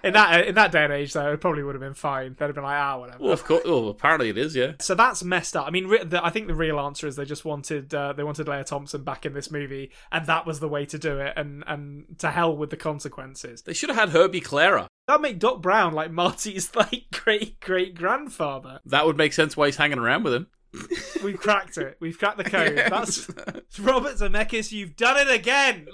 in 0.04 0.12
that 0.14 0.47
in 0.47 0.54
that 0.54 0.73
day 0.73 0.85
and 0.85 0.92
age 0.92 1.12
though, 1.12 1.33
it 1.33 1.40
probably 1.40 1.62
would 1.62 1.75
have 1.75 1.83
been 1.83 1.95
fine. 1.95 2.37
They'd 2.38 2.47
have 2.47 2.54
been 2.54 2.64
like, 2.64 2.80
ah, 2.80 2.99
whatever. 2.99 3.23
Well, 3.23 3.33
of 3.33 3.45
course. 3.45 3.62
Oh, 3.64 3.88
apparently 3.88 4.30
it 4.30 4.38
is. 4.38 4.57
Yeah. 4.57 4.73
So 4.80 4.95
that's 4.95 5.23
messed 5.23 5.57
up. 5.57 5.66
I 5.66 5.71
mean, 5.71 5.87
re- 5.87 6.04
the, 6.04 6.25
I 6.25 6.30
think 6.30 6.47
the 6.47 6.54
real 6.54 6.78
answer 6.78 7.07
is 7.07 7.16
they 7.16 7.25
just 7.25 7.45
wanted 7.45 7.95
uh, 7.95 8.12
they 8.12 8.25
wanted 8.25 8.49
Lea 8.49 8.62
Thompson 8.64 9.04
back 9.04 9.26
in 9.26 9.33
this 9.33 9.50
movie, 9.50 9.92
and 10.12 10.26
that 10.26 10.47
was 10.47 10.61
the 10.61 10.69
way 10.69 10.87
to 10.87 10.99
do 10.99 11.19
it. 11.19 11.35
And 11.37 11.64
and 11.66 12.19
to 12.19 12.30
hell 12.30 12.57
with 12.57 12.71
the 12.71 12.76
consequences. 12.76 13.62
They 13.62 13.75
should 13.75 13.90
have 13.90 13.99
had 13.99 14.09
Herbie 14.11 14.40
Clara. 14.40 14.88
That 15.07 15.21
make 15.21 15.38
Doc 15.38 15.61
Brown 15.61 15.92
like 15.92 16.11
Marty's 16.11 16.75
like 16.75 17.07
great 17.12 17.61
great 17.61 17.95
grandfather. 17.95 18.80
That 18.87 19.07
would 19.07 19.16
make 19.16 19.33
sense 19.33 19.57
why 19.57 19.66
he's 19.66 19.76
hanging 19.76 19.99
around 19.99 20.25
with 20.25 20.35
him. 20.35 20.47
We've 21.25 21.38
cracked 21.38 21.78
it. 21.78 21.97
We've 22.00 22.19
cracked 22.19 22.38
the 22.38 22.45
code. 22.45 22.76
That's 22.76 23.28
Robert 23.78 24.16
Zemeckis. 24.16 24.73
You've 24.73 24.97
done 24.97 25.16
it 25.19 25.30
again. 25.35 25.88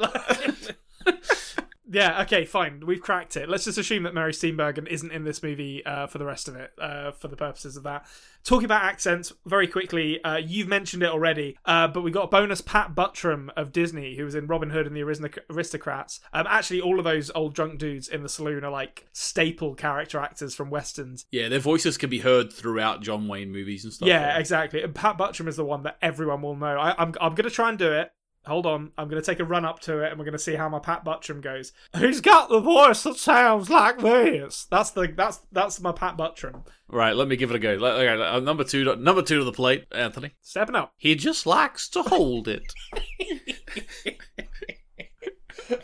Yeah. 1.88 2.22
Okay. 2.22 2.44
Fine. 2.44 2.84
We've 2.86 3.00
cracked 3.00 3.36
it. 3.36 3.48
Let's 3.48 3.64
just 3.64 3.78
assume 3.78 4.02
that 4.04 4.14
Mary 4.14 4.32
Steenburgen 4.32 4.88
isn't 4.88 5.12
in 5.12 5.24
this 5.24 5.42
movie 5.42 5.84
uh, 5.84 6.06
for 6.06 6.18
the 6.18 6.24
rest 6.24 6.48
of 6.48 6.56
it, 6.56 6.72
uh, 6.80 7.12
for 7.12 7.28
the 7.28 7.36
purposes 7.36 7.76
of 7.76 7.84
that. 7.84 8.06
Talking 8.44 8.64
about 8.64 8.84
accents 8.84 9.32
very 9.44 9.66
quickly, 9.66 10.22
uh, 10.22 10.36
you've 10.36 10.68
mentioned 10.68 11.02
it 11.02 11.08
already, 11.08 11.58
uh, 11.64 11.88
but 11.88 12.02
we 12.02 12.12
got 12.12 12.24
a 12.24 12.28
bonus 12.28 12.60
Pat 12.60 12.94
Buttram 12.94 13.48
of 13.56 13.72
Disney, 13.72 14.16
who 14.16 14.24
was 14.24 14.36
in 14.36 14.46
Robin 14.46 14.70
Hood 14.70 14.86
and 14.86 14.94
the 14.94 15.02
Aristocats. 15.02 16.20
Um, 16.32 16.46
actually, 16.48 16.80
all 16.80 16.98
of 16.98 17.04
those 17.04 17.30
old 17.34 17.54
drunk 17.54 17.80
dudes 17.80 18.06
in 18.06 18.22
the 18.22 18.28
saloon 18.28 18.62
are 18.62 18.70
like 18.70 19.08
staple 19.12 19.74
character 19.74 20.20
actors 20.20 20.54
from 20.54 20.70
westerns. 20.70 21.26
Yeah, 21.32 21.48
their 21.48 21.58
voices 21.58 21.98
can 21.98 22.08
be 22.08 22.20
heard 22.20 22.52
throughout 22.52 23.02
John 23.02 23.26
Wayne 23.26 23.50
movies 23.50 23.82
and 23.82 23.92
stuff. 23.92 24.08
Yeah, 24.08 24.38
exactly. 24.38 24.80
And 24.80 24.94
Pat 24.94 25.18
Buttram 25.18 25.48
is 25.48 25.56
the 25.56 25.64
one 25.64 25.82
that 25.82 25.98
everyone 26.00 26.40
will 26.40 26.56
know. 26.56 26.78
I, 26.78 26.94
I'm 27.02 27.14
I'm 27.20 27.34
gonna 27.34 27.50
try 27.50 27.68
and 27.68 27.78
do 27.78 27.92
it. 27.92 28.12
Hold 28.46 28.66
on, 28.66 28.92
I'm 28.96 29.08
going 29.08 29.20
to 29.20 29.26
take 29.26 29.40
a 29.40 29.44
run 29.44 29.64
up 29.64 29.80
to 29.80 30.00
it 30.00 30.10
and 30.10 30.18
we're 30.18 30.24
going 30.24 30.32
to 30.32 30.38
see 30.38 30.54
how 30.54 30.68
my 30.68 30.78
Pat 30.78 31.04
Buttram 31.04 31.40
goes. 31.40 31.72
Who's 31.96 32.20
got 32.20 32.48
the 32.48 32.60
voice 32.60 33.02
that 33.02 33.16
sounds 33.16 33.68
like 33.70 33.98
this. 33.98 34.66
That's 34.70 34.90
the 34.90 35.12
that's 35.16 35.40
that's 35.52 35.80
my 35.80 35.92
Pat 35.92 36.16
Buttram. 36.16 36.64
Right, 36.88 37.16
let 37.16 37.28
me 37.28 37.36
give 37.36 37.50
it 37.50 37.56
a 37.56 37.58
go. 37.58 37.70
Okay, 37.70 38.22
uh, 38.22 38.40
number 38.40 38.64
two, 38.64 38.84
to- 38.84 38.96
number 38.96 39.22
two 39.22 39.38
to 39.38 39.44
the 39.44 39.52
plate, 39.52 39.84
Anthony. 39.92 40.34
Stepping 40.40 40.76
up. 40.76 40.92
He 40.96 41.14
just 41.16 41.46
likes 41.46 41.88
to 41.90 42.02
hold 42.02 42.48
it. 42.48 42.72
uh, 45.68 45.74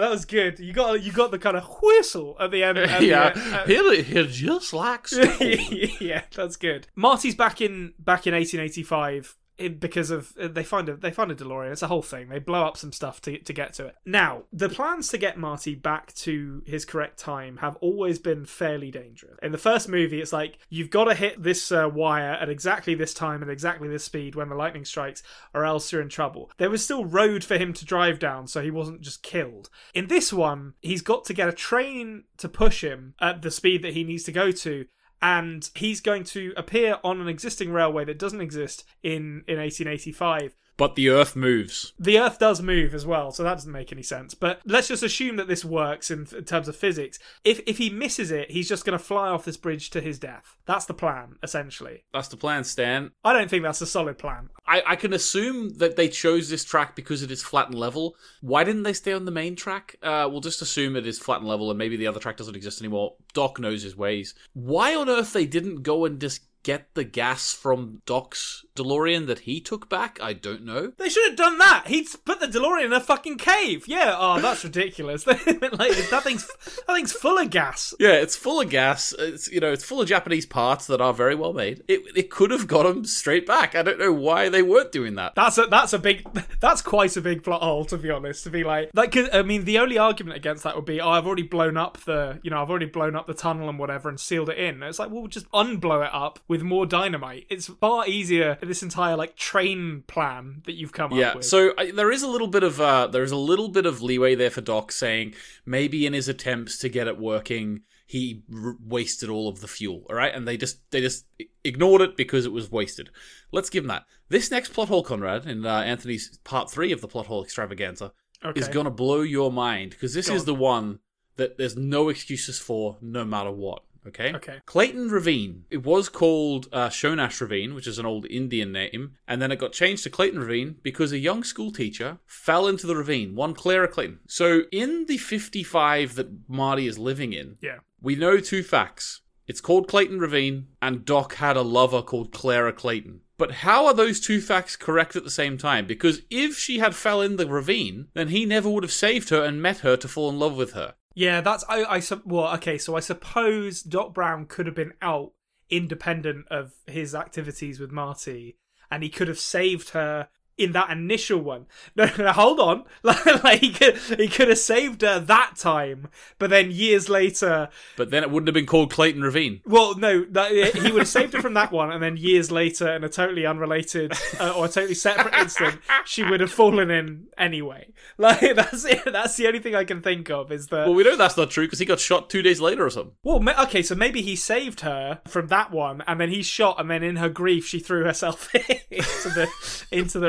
that 0.00 0.10
was 0.10 0.24
good. 0.24 0.58
You 0.58 0.72
got 0.72 1.02
you 1.02 1.12
got 1.12 1.30
the 1.30 1.38
kind 1.38 1.56
of 1.56 1.64
whistle 1.82 2.36
at 2.40 2.50
the 2.50 2.62
end. 2.62 2.78
at 2.78 3.00
the- 3.00 3.06
yeah, 3.06 3.32
uh, 3.34 3.66
he, 3.66 4.02
he 4.02 4.26
just 4.26 4.72
likes 4.72 5.10
to 5.10 5.26
hold 5.26 5.40
it. 5.42 6.00
yeah, 6.00 6.22
that's 6.34 6.56
good. 6.56 6.88
Marty's 6.94 7.34
back 7.34 7.60
in 7.60 7.92
back 7.98 8.26
in 8.26 8.34
1885 8.34 9.36
in, 9.58 9.78
because 9.78 10.10
of 10.10 10.34
uh, 10.40 10.48
they 10.48 10.64
find 10.64 10.88
a 10.88 10.96
they 10.96 11.10
find 11.10 11.30
a 11.30 11.34
DeLorean. 11.34 11.72
It's 11.72 11.82
a 11.82 11.88
whole 11.88 12.02
thing. 12.02 12.28
They 12.28 12.38
blow 12.38 12.64
up 12.64 12.76
some 12.76 12.92
stuff 12.92 13.20
to 13.22 13.38
to 13.38 13.52
get 13.52 13.72
to 13.74 13.86
it. 13.86 13.96
Now, 14.04 14.42
the 14.52 14.68
plans 14.68 15.08
to 15.08 15.18
get 15.18 15.38
Marty 15.38 15.74
back 15.74 16.12
to 16.14 16.62
his 16.66 16.84
correct 16.84 17.18
time 17.18 17.58
have 17.58 17.76
always 17.76 18.18
been 18.18 18.44
fairly 18.44 18.90
dangerous. 18.90 19.38
In 19.42 19.52
the 19.52 19.58
first 19.58 19.88
movie, 19.88 20.20
it's 20.20 20.32
like 20.32 20.58
you've 20.68 20.90
got 20.90 21.04
to 21.04 21.14
hit 21.14 21.42
this 21.42 21.72
uh, 21.72 21.88
wire 21.92 22.32
at 22.32 22.48
exactly 22.48 22.94
this 22.94 23.14
time 23.14 23.42
and 23.42 23.50
exactly 23.50 23.88
this 23.88 24.04
speed 24.04 24.34
when 24.34 24.48
the 24.48 24.54
lightning 24.54 24.84
strikes, 24.84 25.22
or 25.54 25.64
else 25.64 25.90
you're 25.92 26.02
in 26.02 26.08
trouble. 26.08 26.50
There 26.58 26.70
was 26.70 26.84
still 26.84 27.04
road 27.04 27.44
for 27.44 27.56
him 27.56 27.72
to 27.74 27.84
drive 27.84 28.18
down, 28.18 28.46
so 28.46 28.62
he 28.62 28.70
wasn't 28.70 29.00
just 29.00 29.22
killed. 29.22 29.70
In 29.94 30.08
this 30.08 30.32
one, 30.32 30.74
he's 30.80 31.02
got 31.02 31.24
to 31.26 31.34
get 31.34 31.48
a 31.48 31.52
train 31.52 32.24
to 32.38 32.48
push 32.48 32.82
him 32.82 33.14
at 33.20 33.42
the 33.42 33.50
speed 33.50 33.82
that 33.82 33.94
he 33.94 34.04
needs 34.04 34.24
to 34.24 34.32
go 34.32 34.50
to 34.50 34.86
and 35.22 35.70
he's 35.74 36.00
going 36.00 36.24
to 36.24 36.52
appear 36.56 36.98
on 37.02 37.20
an 37.20 37.28
existing 37.28 37.72
railway 37.72 38.04
that 38.04 38.18
doesn't 38.18 38.40
exist 38.40 38.84
in 39.02 39.44
in 39.46 39.58
1885 39.58 40.54
But 40.76 40.94
the 40.94 41.08
Earth 41.08 41.34
moves. 41.36 41.92
the 41.98 42.18
earth 42.18 42.38
does 42.38 42.60
move 42.60 42.94
as 42.94 43.06
well 43.06 43.30
so 43.32 43.42
that 43.42 43.54
doesn't 43.54 43.72
make 43.72 43.92
any 43.92 44.02
sense 44.02 44.34
but 44.34 44.60
let's 44.64 44.88
just 44.88 45.02
assume 45.02 45.36
that 45.36 45.48
this 45.48 45.64
works 45.64 46.10
in, 46.10 46.26
in 46.36 46.44
terms 46.44 46.68
of 46.68 46.76
physics 46.76 47.18
if 47.44 47.60
if 47.66 47.78
he 47.78 47.88
misses 47.90 48.30
it 48.30 48.50
he's 48.50 48.68
just 48.68 48.84
going 48.84 48.96
to 48.98 49.02
fly 49.04 49.28
off 49.28 49.44
this 49.44 49.56
bridge 49.56 49.90
to 49.90 50.00
his 50.00 50.18
death 50.18 50.56
that's 50.66 50.84
the 50.86 50.94
plan 50.94 51.36
essentially 51.42 52.04
That's 52.12 52.28
the 52.28 52.36
plan, 52.36 52.64
Stan. 52.64 53.12
i 53.24 53.32
don't 53.32 53.48
think 53.48 53.62
that's 53.62 53.80
a 53.80 53.86
solid 53.86 54.18
plan 54.18 54.50
I, 54.68 54.82
I 54.86 54.96
can 54.96 55.12
assume 55.12 55.78
that 55.78 55.96
they 55.96 56.08
chose 56.08 56.48
this 56.50 56.64
track 56.64 56.96
because 56.96 57.22
it 57.22 57.30
is 57.30 57.40
flat 57.40 57.68
and 57.68 57.78
level. 57.78 58.16
Why 58.40 58.64
didn't 58.64 58.82
they 58.82 58.94
stay 58.94 59.12
on 59.12 59.24
the 59.24 59.30
main 59.30 59.54
track? 59.54 59.94
Uh, 60.02 60.26
we'll 60.28 60.40
just 60.40 60.60
assume 60.60 60.96
it 60.96 61.06
is 61.06 61.20
flat 61.20 61.38
and 61.38 61.46
level, 61.48 61.70
and 61.70 61.78
maybe 61.78 61.96
the 61.96 62.08
other 62.08 62.18
track 62.18 62.36
doesn't 62.36 62.56
exist 62.56 62.80
anymore. 62.80 63.14
Doc 63.32 63.60
knows 63.60 63.82
his 63.84 63.96
ways. 63.96 64.34
Why 64.54 64.96
on 64.96 65.08
earth 65.08 65.32
they 65.32 65.46
didn't 65.46 65.84
go 65.84 66.04
and 66.04 66.20
just 66.20 66.45
get 66.66 66.94
the 66.94 67.04
gas 67.04 67.52
from 67.54 68.02
Doc's 68.06 68.64
DeLorean 68.74 69.26
that 69.28 69.40
he 69.40 69.60
took 69.60 69.88
back? 69.88 70.18
I 70.20 70.32
don't 70.32 70.64
know. 70.64 70.92
they 70.98 71.08
should 71.08 71.26
have 71.28 71.36
done 71.36 71.58
that 71.58 71.84
he'd 71.86 72.06
put 72.24 72.40
the 72.40 72.46
delorean 72.46 72.86
in 72.86 72.92
a 72.92 73.00
fucking 73.00 73.38
cave 73.38 73.84
yeah 73.86 74.14
oh 74.18 74.40
that's 74.40 74.64
ridiculous 74.64 75.26
like 75.26 75.44
that 75.44 76.20
thing's 76.24 76.46
that 76.86 76.94
thing's 76.94 77.12
full 77.12 77.38
of 77.38 77.50
gas 77.50 77.94
Yeah, 78.00 78.14
it's 78.14 78.36
full 78.36 78.60
of 78.60 78.68
gas. 78.70 79.14
It's 79.18 79.48
you 79.48 79.60
know, 79.60 79.72
it's 79.72 79.84
full 79.84 80.00
of 80.00 80.08
Japanese 80.08 80.46
parts 80.46 80.86
that 80.88 81.00
are 81.00 81.14
very 81.14 81.34
well 81.34 81.52
made. 81.52 81.82
It 81.88 82.02
it 82.16 82.30
could 82.30 82.50
have 82.50 82.66
got 82.66 82.84
him 82.86 83.04
straight 83.04 83.46
back. 83.46 83.74
I 83.74 83.82
don't 83.82 83.98
know 83.98 84.12
why 84.12 84.48
they 84.48 84.62
weren't 84.62 84.92
doing 84.92 85.14
that. 85.16 85.34
That's 85.34 85.58
a 85.58 85.66
that's 85.66 85.92
a 85.92 85.98
big 85.98 86.26
that's 86.60 86.82
quite 86.82 87.16
a 87.16 87.20
big 87.20 87.42
plot 87.44 87.62
hole 87.62 87.84
to 87.86 87.96
be 87.96 88.10
honest. 88.10 88.44
To 88.44 88.50
be 88.50 88.64
like 88.64 88.90
like 88.94 89.16
I 89.32 89.42
mean 89.42 89.64
the 89.64 89.78
only 89.78 89.98
argument 89.98 90.36
against 90.36 90.64
that 90.64 90.74
would 90.76 90.84
be 90.84 91.00
oh 91.00 91.10
I've 91.10 91.26
already 91.26 91.42
blown 91.44 91.76
up 91.76 91.98
the 91.98 92.40
you 92.42 92.50
know 92.50 92.60
I've 92.62 92.70
already 92.70 92.86
blown 92.86 93.14
up 93.16 93.26
the 93.26 93.34
tunnel 93.34 93.68
and 93.68 93.78
whatever 93.78 94.08
and 94.08 94.18
sealed 94.18 94.48
it 94.50 94.58
in. 94.58 94.82
It's 94.82 94.98
like 94.98 95.10
well 95.10 95.20
we'll 95.20 95.28
just 95.28 95.50
unblow 95.52 96.04
it 96.04 96.10
up 96.12 96.40
with 96.48 96.55
more 96.62 96.86
dynamite. 96.86 97.46
It's 97.48 97.66
far 97.66 98.06
easier 98.06 98.58
this 98.62 98.82
entire 98.82 99.16
like 99.16 99.36
train 99.36 100.04
plan 100.06 100.62
that 100.66 100.72
you've 100.74 100.92
come 100.92 101.12
up 101.12 101.18
Yeah, 101.18 101.34
with. 101.36 101.44
so 101.44 101.72
I, 101.78 101.90
there 101.90 102.10
is 102.12 102.22
a 102.22 102.28
little 102.28 102.48
bit 102.48 102.62
of 102.62 102.80
uh, 102.80 103.06
there 103.08 103.22
is 103.22 103.32
a 103.32 103.36
little 103.36 103.68
bit 103.68 103.86
of 103.86 104.02
leeway 104.02 104.34
there 104.34 104.50
for 104.50 104.60
Doc 104.60 104.92
saying 104.92 105.34
maybe 105.64 106.06
in 106.06 106.12
his 106.12 106.28
attempts 106.28 106.78
to 106.78 106.88
get 106.88 107.06
it 107.06 107.18
working 107.18 107.82
he 108.08 108.44
r- 108.54 108.76
wasted 108.80 109.28
all 109.28 109.48
of 109.48 109.60
the 109.60 109.66
fuel. 109.66 110.06
All 110.08 110.14
right, 110.16 110.32
and 110.32 110.46
they 110.46 110.56
just 110.56 110.78
they 110.92 111.00
just 111.00 111.24
ignored 111.64 112.00
it 112.00 112.16
because 112.16 112.46
it 112.46 112.52
was 112.52 112.70
wasted. 112.70 113.10
Let's 113.50 113.68
give 113.70 113.82
him 113.84 113.88
that. 113.88 114.04
This 114.28 114.50
next 114.50 114.72
plot 114.72 114.88
hole, 114.88 115.02
Konrad, 115.04 115.44
in 115.46 115.66
uh, 115.66 115.80
Anthony's 115.80 116.38
part 116.44 116.70
three 116.70 116.92
of 116.92 117.00
the 117.00 117.08
plot 117.08 117.26
hole 117.26 117.42
extravaganza, 117.42 118.12
okay. 118.44 118.60
is 118.60 118.68
gonna 118.68 118.90
blow 118.90 119.22
your 119.22 119.50
mind 119.50 119.90
because 119.90 120.14
this 120.14 120.28
Go 120.28 120.34
is 120.36 120.42
on. 120.42 120.46
the 120.46 120.54
one 120.54 120.98
that 121.36 121.58
there's 121.58 121.76
no 121.76 122.08
excuses 122.08 122.58
for, 122.60 122.96
no 123.02 123.24
matter 123.24 123.50
what. 123.50 123.82
Okay. 124.06 124.32
Okay. 124.34 124.58
Clayton 124.66 125.08
Ravine. 125.10 125.64
It 125.70 125.84
was 125.84 126.08
called 126.08 126.68
uh, 126.72 126.88
Shonash 126.88 127.40
Ravine, 127.40 127.74
which 127.74 127.86
is 127.86 127.98
an 127.98 128.06
old 128.06 128.26
Indian 128.26 128.72
name, 128.72 129.12
and 129.26 129.40
then 129.42 129.50
it 129.52 129.58
got 129.58 129.72
changed 129.72 130.02
to 130.04 130.10
Clayton 130.10 130.38
Ravine 130.40 130.76
because 130.82 131.12
a 131.12 131.18
young 131.18 131.42
school 131.44 131.72
teacher 131.72 132.18
fell 132.26 132.66
into 132.68 132.86
the 132.86 132.96
ravine. 132.96 133.34
One 133.34 133.54
Clara 133.54 133.88
Clayton. 133.88 134.20
So 134.28 134.62
in 134.72 135.06
the 135.06 135.18
55 135.18 136.14
that 136.16 136.28
Marty 136.48 136.86
is 136.86 136.98
living 136.98 137.32
in, 137.32 137.56
Yeah. 137.60 137.78
we 138.00 138.14
know 138.16 138.38
two 138.38 138.62
facts. 138.62 139.22
It's 139.46 139.60
called 139.60 139.86
Clayton 139.88 140.18
Ravine, 140.18 140.66
and 140.82 141.04
Doc 141.04 141.34
had 141.34 141.56
a 141.56 141.62
lover 141.62 142.02
called 142.02 142.32
Clara 142.32 142.72
Clayton. 142.72 143.20
But 143.38 143.52
how 143.52 143.86
are 143.86 143.94
those 143.94 144.18
two 144.18 144.40
facts 144.40 144.76
correct 144.76 145.14
at 145.14 145.22
the 145.22 145.30
same 145.30 145.56
time? 145.58 145.86
Because 145.86 146.22
if 146.30 146.56
she 146.56 146.78
had 146.78 146.94
fell 146.96 147.20
in 147.20 147.36
the 147.36 147.46
ravine, 147.46 148.08
then 148.14 148.28
he 148.28 148.44
never 148.46 148.68
would 148.68 148.82
have 148.82 148.92
saved 148.92 149.28
her 149.28 149.44
and 149.44 149.60
met 149.62 149.78
her 149.78 149.96
to 149.98 150.08
fall 150.08 150.30
in 150.30 150.38
love 150.38 150.56
with 150.56 150.72
her. 150.72 150.94
Yeah, 151.16 151.40
that's 151.40 151.64
I 151.66 151.96
I 151.96 152.02
well 152.26 152.52
okay. 152.56 152.76
So 152.76 152.94
I 152.94 153.00
suppose 153.00 153.82
Doc 153.82 154.12
Brown 154.12 154.44
could 154.44 154.66
have 154.66 154.74
been 154.74 154.92
out 155.00 155.32
independent 155.70 156.46
of 156.50 156.74
his 156.86 157.14
activities 157.14 157.80
with 157.80 157.90
Marty, 157.90 158.58
and 158.90 159.02
he 159.02 159.08
could 159.08 159.26
have 159.26 159.38
saved 159.38 159.90
her 159.90 160.28
in 160.58 160.72
that 160.72 160.90
initial 160.90 161.38
one. 161.38 161.66
No, 161.94 162.08
no, 162.18 162.32
hold 162.32 162.60
on. 162.60 162.84
like 163.02 163.60
he 163.60 163.72
could 163.72 163.96
he 163.98 164.28
could 164.28 164.48
have 164.48 164.58
saved 164.58 165.02
her 165.02 165.18
that 165.20 165.56
time, 165.56 166.08
but 166.38 166.50
then 166.50 166.70
years 166.70 167.08
later, 167.08 167.68
But 167.96 168.10
then 168.10 168.22
it 168.22 168.30
wouldn't 168.30 168.48
have 168.48 168.54
been 168.54 168.66
called 168.66 168.90
Clayton 168.92 169.22
Ravine. 169.22 169.60
well, 169.66 169.94
no, 169.96 170.24
that, 170.30 170.52
he 170.52 170.90
would 170.90 171.00
have 171.00 171.08
saved 171.08 171.34
her 171.34 171.42
from 171.42 171.54
that 171.54 171.72
one, 171.72 171.90
and 171.90 172.02
then 172.02 172.16
years 172.16 172.50
later, 172.50 172.94
in 172.94 173.04
a 173.04 173.08
totally 173.08 173.44
unrelated 173.46 174.12
uh, 174.40 174.52
or 174.56 174.64
a 174.66 174.68
totally 174.68 174.94
separate 174.94 175.34
instant, 175.34 175.78
she 176.04 176.22
would 176.22 176.40
have 176.40 176.50
fallen 176.50 176.90
in 176.90 177.26
anyway. 177.38 177.88
Like 178.18 178.40
that's 178.56 178.84
it. 178.86 179.04
That's 179.04 179.36
the 179.36 179.46
only 179.46 179.58
thing 179.58 179.74
I 179.74 179.84
can 179.84 180.00
think 180.00 180.30
of 180.30 180.50
is 180.50 180.68
that. 180.68 180.86
Well, 180.86 180.94
we 180.94 181.04
know 181.04 181.16
that's 181.16 181.36
not 181.36 181.50
true 181.50 181.66
because 181.66 181.80
he 181.80 181.84
got 181.84 182.00
shot 182.00 182.30
two 182.30 182.40
days 182.40 182.62
later 182.62 182.86
or 182.86 182.88
something. 182.88 183.12
Well, 183.22 183.42
okay, 183.64 183.82
so 183.82 183.94
maybe 183.94 184.22
he 184.22 184.36
saved 184.36 184.80
her 184.80 185.20
from 185.28 185.48
that 185.48 185.70
one, 185.70 186.02
and 186.06 186.18
then 186.18 186.30
he's 186.30 186.46
shot, 186.46 186.80
and 186.80 186.90
then 186.90 187.02
in 187.02 187.16
her 187.16 187.28
grief, 187.28 187.66
she 187.66 187.78
threw 187.78 188.04
herself 188.04 188.54
into 188.54 189.28
the 189.28 189.48
into 189.90 190.18
the 190.18 190.28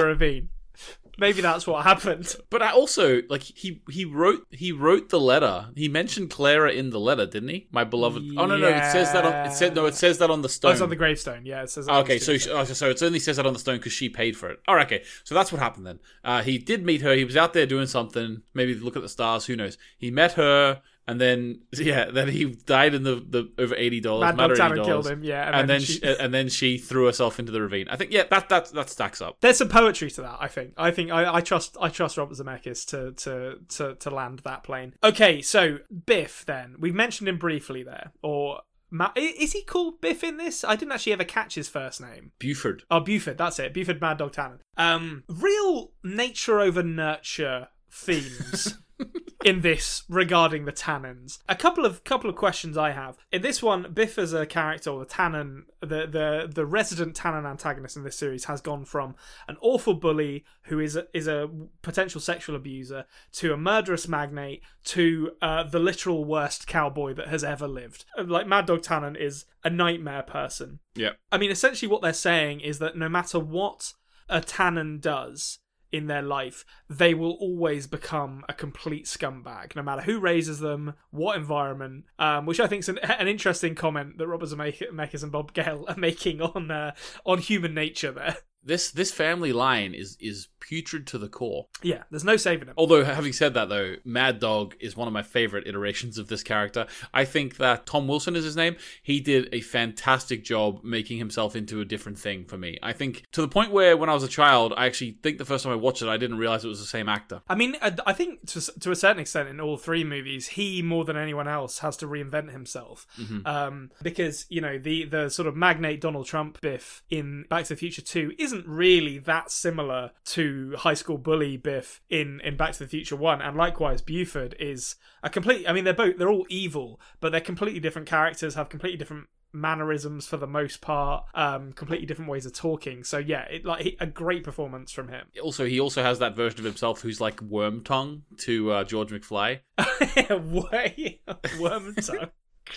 Maybe 1.20 1.42
that's 1.42 1.66
what 1.66 1.84
happened. 1.84 2.36
But 2.52 2.62
I 2.62 2.70
also 2.72 3.24
like 3.28 3.42
he 3.42 3.82
he 3.90 4.06
wrote 4.06 4.46
he 4.52 4.72
wrote 4.72 5.10
the 5.10 5.20
letter. 5.20 5.70
He 5.76 5.88
mentioned 5.88 6.30
Clara 6.30 6.72
in 6.72 6.92
the 6.92 7.00
letter, 7.00 7.26
didn't 7.26 7.50
he? 7.50 7.68
My 7.72 7.84
beloved. 7.84 8.22
Oh 8.38 8.46
no 8.46 8.56
no, 8.56 8.68
it 8.68 8.92
says 8.92 9.12
that 9.14 9.26
on 9.26 9.34
it 9.48 9.52
said 9.54 9.74
no, 9.74 9.88
it 9.88 9.96
says 9.96 10.20
that 10.20 10.30
on 10.30 10.44
the 10.44 10.48
Oh, 10.48 10.50
stone. 10.50 10.72
it's 10.74 10.82
on 10.82 10.90
the 10.90 10.96
gravestone. 10.96 11.44
Yeah, 11.44 11.64
it 11.64 11.72
says. 11.72 11.90
Okay, 11.90 12.20
so 12.20 12.38
she- 12.38 12.52
oh, 12.52 12.64
so 12.66 12.90
it 12.92 13.02
only 13.02 13.18
says 13.18 13.38
that 13.38 13.48
on 13.48 13.54
the 13.54 13.60
stone 13.60 13.78
because 13.78 13.94
she 13.94 14.10
paid 14.10 14.38
for 14.38 14.52
it. 14.52 14.60
All 14.68 14.76
right, 14.76 14.86
okay, 14.86 15.04
so 15.24 15.34
that's 15.34 15.52
what 15.52 15.60
happened 15.60 15.88
then. 15.88 16.00
Uh, 16.24 16.44
he 16.44 16.60
did 16.60 16.86
meet 16.86 17.02
her. 17.02 17.16
He 17.16 17.26
was 17.26 17.36
out 17.36 17.54
there 17.54 17.66
doing 17.66 17.88
something. 17.88 18.44
Maybe 18.54 18.76
look 18.76 18.96
at 18.96 19.02
the 19.02 19.10
stars. 19.10 19.48
Who 19.48 19.56
knows? 19.56 19.80
He 19.98 20.12
met 20.12 20.34
her, 20.34 20.82
and 21.08 21.20
then 21.22 21.62
yeah, 21.74 22.12
then 22.12 22.28
he 22.28 22.46
died 22.46 22.94
in 22.94 23.04
the, 23.04 23.16
the 23.16 23.52
over 23.58 23.76
eighty 23.76 24.00
dollars. 24.00 24.36
Mad 24.36 24.48
Dog 24.50 24.58
Tannen 24.58 24.86
killed 24.86 25.08
him. 25.08 25.24
Yeah, 25.24 25.58
and, 25.58 25.70
then, 25.70 25.80
she- 25.80 25.94
she, 26.00 26.06
and 26.20 26.34
then 26.34 26.50
she 26.50 26.78
threw 26.78 27.06
herself 27.06 27.40
into 27.40 27.52
the 27.52 27.62
ravine. 27.62 27.88
I 27.90 27.96
think 27.96 28.12
yeah, 28.12 28.24
that 28.30 28.50
that 28.50 28.72
that 28.74 28.90
stacks 28.90 29.22
up. 29.22 29.38
There's 29.42 29.58
some 29.58 29.70
poetry 29.70 30.12
to 30.12 30.22
that. 30.22 30.38
I 30.40 30.48
think. 30.48 30.74
I 30.78 30.92
think 30.92 31.12
I, 31.12 31.36
I 31.36 31.42
trust. 31.42 31.78
I 31.80 31.90
trust 31.90 32.18
Robert 32.18 32.38
Zemeckis 32.38 32.86
to 32.88 33.12
to 33.14 33.60
to 33.78 33.96
to 33.96 34.10
land 34.10 34.40
that 34.40 34.64
plane. 34.64 34.94
Okay, 35.04 35.42
so 35.42 35.80
Biff. 36.06 36.46
Then 36.46 36.76
we've 36.80 36.96
mentioned 36.96 37.28
him 37.30 37.38
briefly 37.38 37.84
there, 37.84 38.12
or. 38.22 38.62
Ma- 38.90 39.12
is 39.18 39.52
he 39.52 39.64
called 39.64 40.00
Biff 40.00 40.24
in 40.24 40.38
this? 40.38 40.64
I 40.64 40.78
didn't 40.78 40.94
actually 40.94 41.12
ever 41.12 41.26
catch 41.26 41.56
his 41.56 41.68
first 41.68 42.00
name. 42.00 42.32
Buford. 42.40 42.84
Oh, 42.90 43.02
Buford, 43.02 43.38
that's 43.38 43.60
it. 43.60 43.74
Buford 43.74 44.00
Mad 44.00 44.18
Dog 44.18 44.32
Tannen. 44.32 44.60
Um, 44.78 45.26
real 45.28 45.92
nature 46.06 46.62
over 46.62 46.82
nurture 46.82 47.68
themes 47.92 48.78
in 49.46 49.62
this 49.62 50.04
regarding 50.10 50.66
the 50.66 50.72
Tannens. 50.72 51.40
A 51.48 51.56
couple 51.56 51.86
of 51.86 52.04
couple 52.04 52.30
of 52.30 52.36
questions 52.36 52.78
I 52.78 52.92
have. 52.92 53.18
In 53.32 53.42
this 53.42 53.62
one, 53.62 53.92
Biff 53.94 54.18
as 54.18 54.34
a 54.34 54.46
character, 54.46 54.90
or 54.90 55.00
the 55.00 55.06
Tannen, 55.06 55.64
the 55.82 56.08
the 56.08 56.50
the 56.54 56.66
resident 56.66 57.16
Tannen 57.16 57.50
antagonist 57.50 57.98
in 57.98 58.04
this 58.04 58.18
series 58.18 58.46
has 58.46 58.62
gone 58.62 58.86
from 58.86 59.16
an 59.48 59.58
awful 59.62 59.94
bully 59.94 60.46
who 60.64 60.80
is 60.80 60.96
a, 60.96 61.06
is 61.14 61.28
a 61.28 61.50
potential 61.82 62.20
sexual 62.20 62.56
abuser 62.56 63.06
to 63.34 63.54
a 63.54 63.58
murderous 63.58 64.08
magnate 64.08 64.62
to 64.86 65.32
uh, 65.42 65.64
the 65.64 65.80
literal 65.80 66.26
worst 66.26 66.68
cowboy 66.68 67.14
that 67.14 67.28
has 67.28 67.44
ever 67.44 67.68
lived. 67.68 68.06
Like 68.18 68.48
Mad 68.48 68.66
Dog 68.66 68.82
Tannen 68.82 69.20
is 69.20 69.46
a 69.64 69.70
nightmare 69.70 70.24
person. 70.24 70.80
Yeah. 70.96 71.12
I 71.32 71.38
mean, 71.38 71.52
essentially, 71.52 71.90
what 71.90 72.02
they're 72.02 72.14
saying 72.14 72.62
is 72.62 72.80
that 72.80 72.98
no 72.98 73.10
matter 73.10 73.40
what 73.40 73.94
a 74.30 74.42
Tannen 74.42 75.00
does 75.00 75.60
in 75.92 76.08
their 76.08 76.22
life, 76.22 76.66
they 76.90 77.14
will 77.14 77.34
always 77.40 77.88
become 77.88 78.44
a 78.50 78.54
complete 78.54 79.06
scumbag, 79.06 79.76
no 79.76 79.82
matter 79.82 80.02
who 80.02 80.20
raises 80.20 80.60
them, 80.60 80.94
what 81.12 81.38
environment. 81.38 82.06
Um, 82.20 82.46
which 82.46 82.60
I 82.60 82.68
think 82.68 82.82
is 82.82 82.90
an, 82.90 82.98
an 83.04 83.28
interesting 83.28 83.76
comment 83.76 84.18
that 84.18 84.28
Robert 84.28 84.50
Zemeckis 84.50 85.24
and 85.24 85.32
Bob 85.32 85.54
Gale 85.54 85.86
are 85.88 85.98
making 85.98 86.42
on 86.42 86.72
uh, 86.72 86.94
on 87.26 87.40
human 87.40 87.74
nature. 87.74 88.12
There, 88.12 88.38
this 88.68 88.92
this 88.92 89.12
family 89.12 89.54
line 89.54 89.94
is 89.94 90.18
is 90.20 90.48
putrid 90.60 91.08
to 91.08 91.18
the 91.18 91.30
core. 91.30 91.68
Yeah, 91.82 92.04
there's 92.12 92.24
no 92.24 92.36
saving 92.36 92.68
it. 92.68 92.74
Although, 92.78 93.06
having 93.06 93.32
said 93.32 93.54
that, 93.54 93.70
though, 93.70 93.96
Mad 94.04 94.40
Dog 94.40 94.76
is 94.80 94.98
one 94.98 95.08
of 95.08 95.14
my 95.14 95.24
favorite 95.24 95.66
iterations 95.66 96.18
of 96.18 96.28
this 96.28 96.44
character. 96.44 96.88
I 97.14 97.24
think 97.26 97.58
that 97.58 97.86
Tom 97.86 98.08
Wilson 98.08 98.36
is 98.36 98.44
his 98.44 98.56
name. 98.56 98.76
He 99.02 99.20
did 99.20 99.48
a 99.54 99.62
fantastic 99.62 100.44
job 100.44 100.84
making 100.84 101.18
himself 101.18 101.56
into 101.56 101.80
a 101.80 101.86
different 101.86 102.20
thing 102.20 102.44
for 102.46 102.58
me. 102.58 102.78
I 102.84 102.92
think 102.94 103.24
to 103.32 103.42
the 103.42 103.48
point 103.48 103.72
where 103.72 103.96
when 103.96 104.10
I 104.10 104.14
was 104.14 104.24
a 104.24 104.28
child, 104.28 104.74
I 104.76 104.86
actually 104.86 105.18
think 105.24 105.38
the 105.38 105.46
first 105.46 105.64
time 105.64 105.74
I 105.74 105.78
watched 105.78 106.02
it, 106.02 106.10
I 106.10 106.18
didn't 106.18 106.38
realize 106.38 106.66
it 106.66 106.70
was 106.70 106.80
the 106.80 106.86
same 106.86 107.08
actor. 107.08 107.42
I 107.48 107.56
mean, 107.56 107.78
I 107.82 108.14
think 108.14 108.46
to, 108.48 108.80
to 108.80 108.92
a 108.92 108.96
certain 108.96 109.20
extent 109.20 109.48
in 109.48 109.62
all 109.62 109.78
three 109.78 110.04
movies, 110.04 110.48
he 110.50 110.82
more 110.82 111.06
than 111.06 111.16
anyone 111.16 111.48
else 111.48 111.80
has 111.80 111.96
to 111.98 112.08
reinvent 112.08 112.52
himself. 112.52 113.08
Um, 113.46 113.92
because 114.02 114.46
you 114.50 114.62
know 114.62 114.78
the 114.78 115.06
the 115.06 115.30
sort 115.30 115.48
of 115.48 115.56
magnate 115.56 116.02
Donald 116.02 116.26
Trump 116.26 116.60
Biff 116.62 117.04
in 117.10 117.46
Back 117.50 117.66
to 117.66 117.70
the 117.70 117.78
Future 117.78 118.02
Two 118.02 118.34
isn't 118.38 118.57
really 118.66 119.18
that 119.20 119.52
similar 119.52 120.12
to 120.26 120.74
high 120.78 120.94
school 120.94 121.18
bully 121.18 121.58
Biff 121.58 122.02
in 122.10 122.40
in 122.42 122.56
Back 122.58 122.74
to 122.74 122.80
the 122.80 122.88
Future 122.88 123.16
One, 123.16 123.42
and 123.42 123.56
likewise 123.58 124.02
Buford 124.02 124.56
is 124.60 124.96
a 125.24 125.30
complete. 125.30 125.68
I 125.68 125.74
mean, 125.74 125.84
they're 125.84 125.94
both 125.94 126.18
they're 126.18 126.30
all 126.30 126.46
evil, 126.50 127.00
but 127.20 127.32
they're 127.32 127.42
completely 127.42 127.80
different 127.80 128.08
characters, 128.08 128.56
have 128.56 128.70
completely 128.70 128.98
different 128.98 129.28
mannerisms 129.54 130.28
for 130.28 130.36
the 130.38 130.46
most 130.46 130.82
part 130.82 131.24
um 131.34 131.72
completely 131.72 132.06
different 132.06 132.30
ways 132.30 132.46
of 132.46 132.54
talking 132.54 133.02
so 133.04 133.18
yeah 133.18 133.44
it 133.44 133.64
like 133.66 133.82
he- 133.82 133.98
a 134.02 134.06
great 134.06 134.44
performance 134.44 134.92
from 134.92 135.08
him 135.08 135.26
Also, 135.42 135.66
he 135.66 135.80
also 135.80 136.04
has 136.04 136.20
that 136.20 136.36
version 136.36 136.60
of 136.60 136.66
himself 136.66 137.02
who's 137.02 137.22
like 137.22 137.42
worm 137.42 137.82
tongue 137.82 138.24
to 138.40 138.72
uh, 138.72 138.84
George 138.84 139.10
McFly. 139.10 139.62
Way 140.70 141.22
worm 141.60 141.96
tongue. 141.96 142.30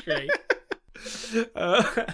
Great. 0.04 0.30
Uh, 1.54 1.82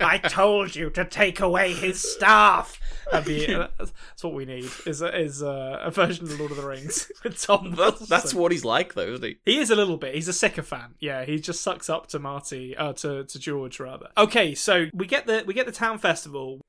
I 0.00 0.18
told 0.18 0.74
you 0.74 0.90
to 0.90 1.04
take 1.04 1.40
away 1.40 1.72
his 1.72 2.00
staff. 2.00 2.78
Be 3.26 3.46
that's 3.78 3.92
what 4.22 4.32
we 4.32 4.44
need. 4.44 4.70
Is 4.86 5.02
a, 5.02 5.18
is 5.18 5.42
a, 5.42 5.80
a 5.82 5.90
version 5.90 6.24
of 6.26 6.38
Lord 6.38 6.50
of 6.50 6.56
the 6.56 6.66
Rings 6.66 7.10
with 7.24 7.40
Tom. 7.40 7.74
That's, 7.76 8.08
that's 8.08 8.34
what 8.34 8.52
he's 8.52 8.64
like, 8.64 8.94
though, 8.94 9.12
isn't 9.12 9.24
he? 9.24 9.36
He 9.44 9.58
is 9.58 9.70
a 9.70 9.76
little 9.76 9.96
bit. 9.96 10.14
He's 10.14 10.28
a 10.28 10.32
sycophant. 10.32 10.96
Yeah, 11.00 11.24
he 11.24 11.38
just 11.38 11.62
sucks 11.62 11.90
up 11.90 12.06
to 12.08 12.18
Marty, 12.18 12.76
uh, 12.76 12.92
to 12.94 13.24
to 13.24 13.38
George 13.38 13.78
rather. 13.80 14.08
Okay, 14.16 14.54
so 14.54 14.86
we 14.94 15.06
get 15.06 15.26
the 15.26 15.44
we 15.46 15.54
get 15.54 15.66
the 15.66 15.72
town 15.72 15.98
festival. 15.98 16.60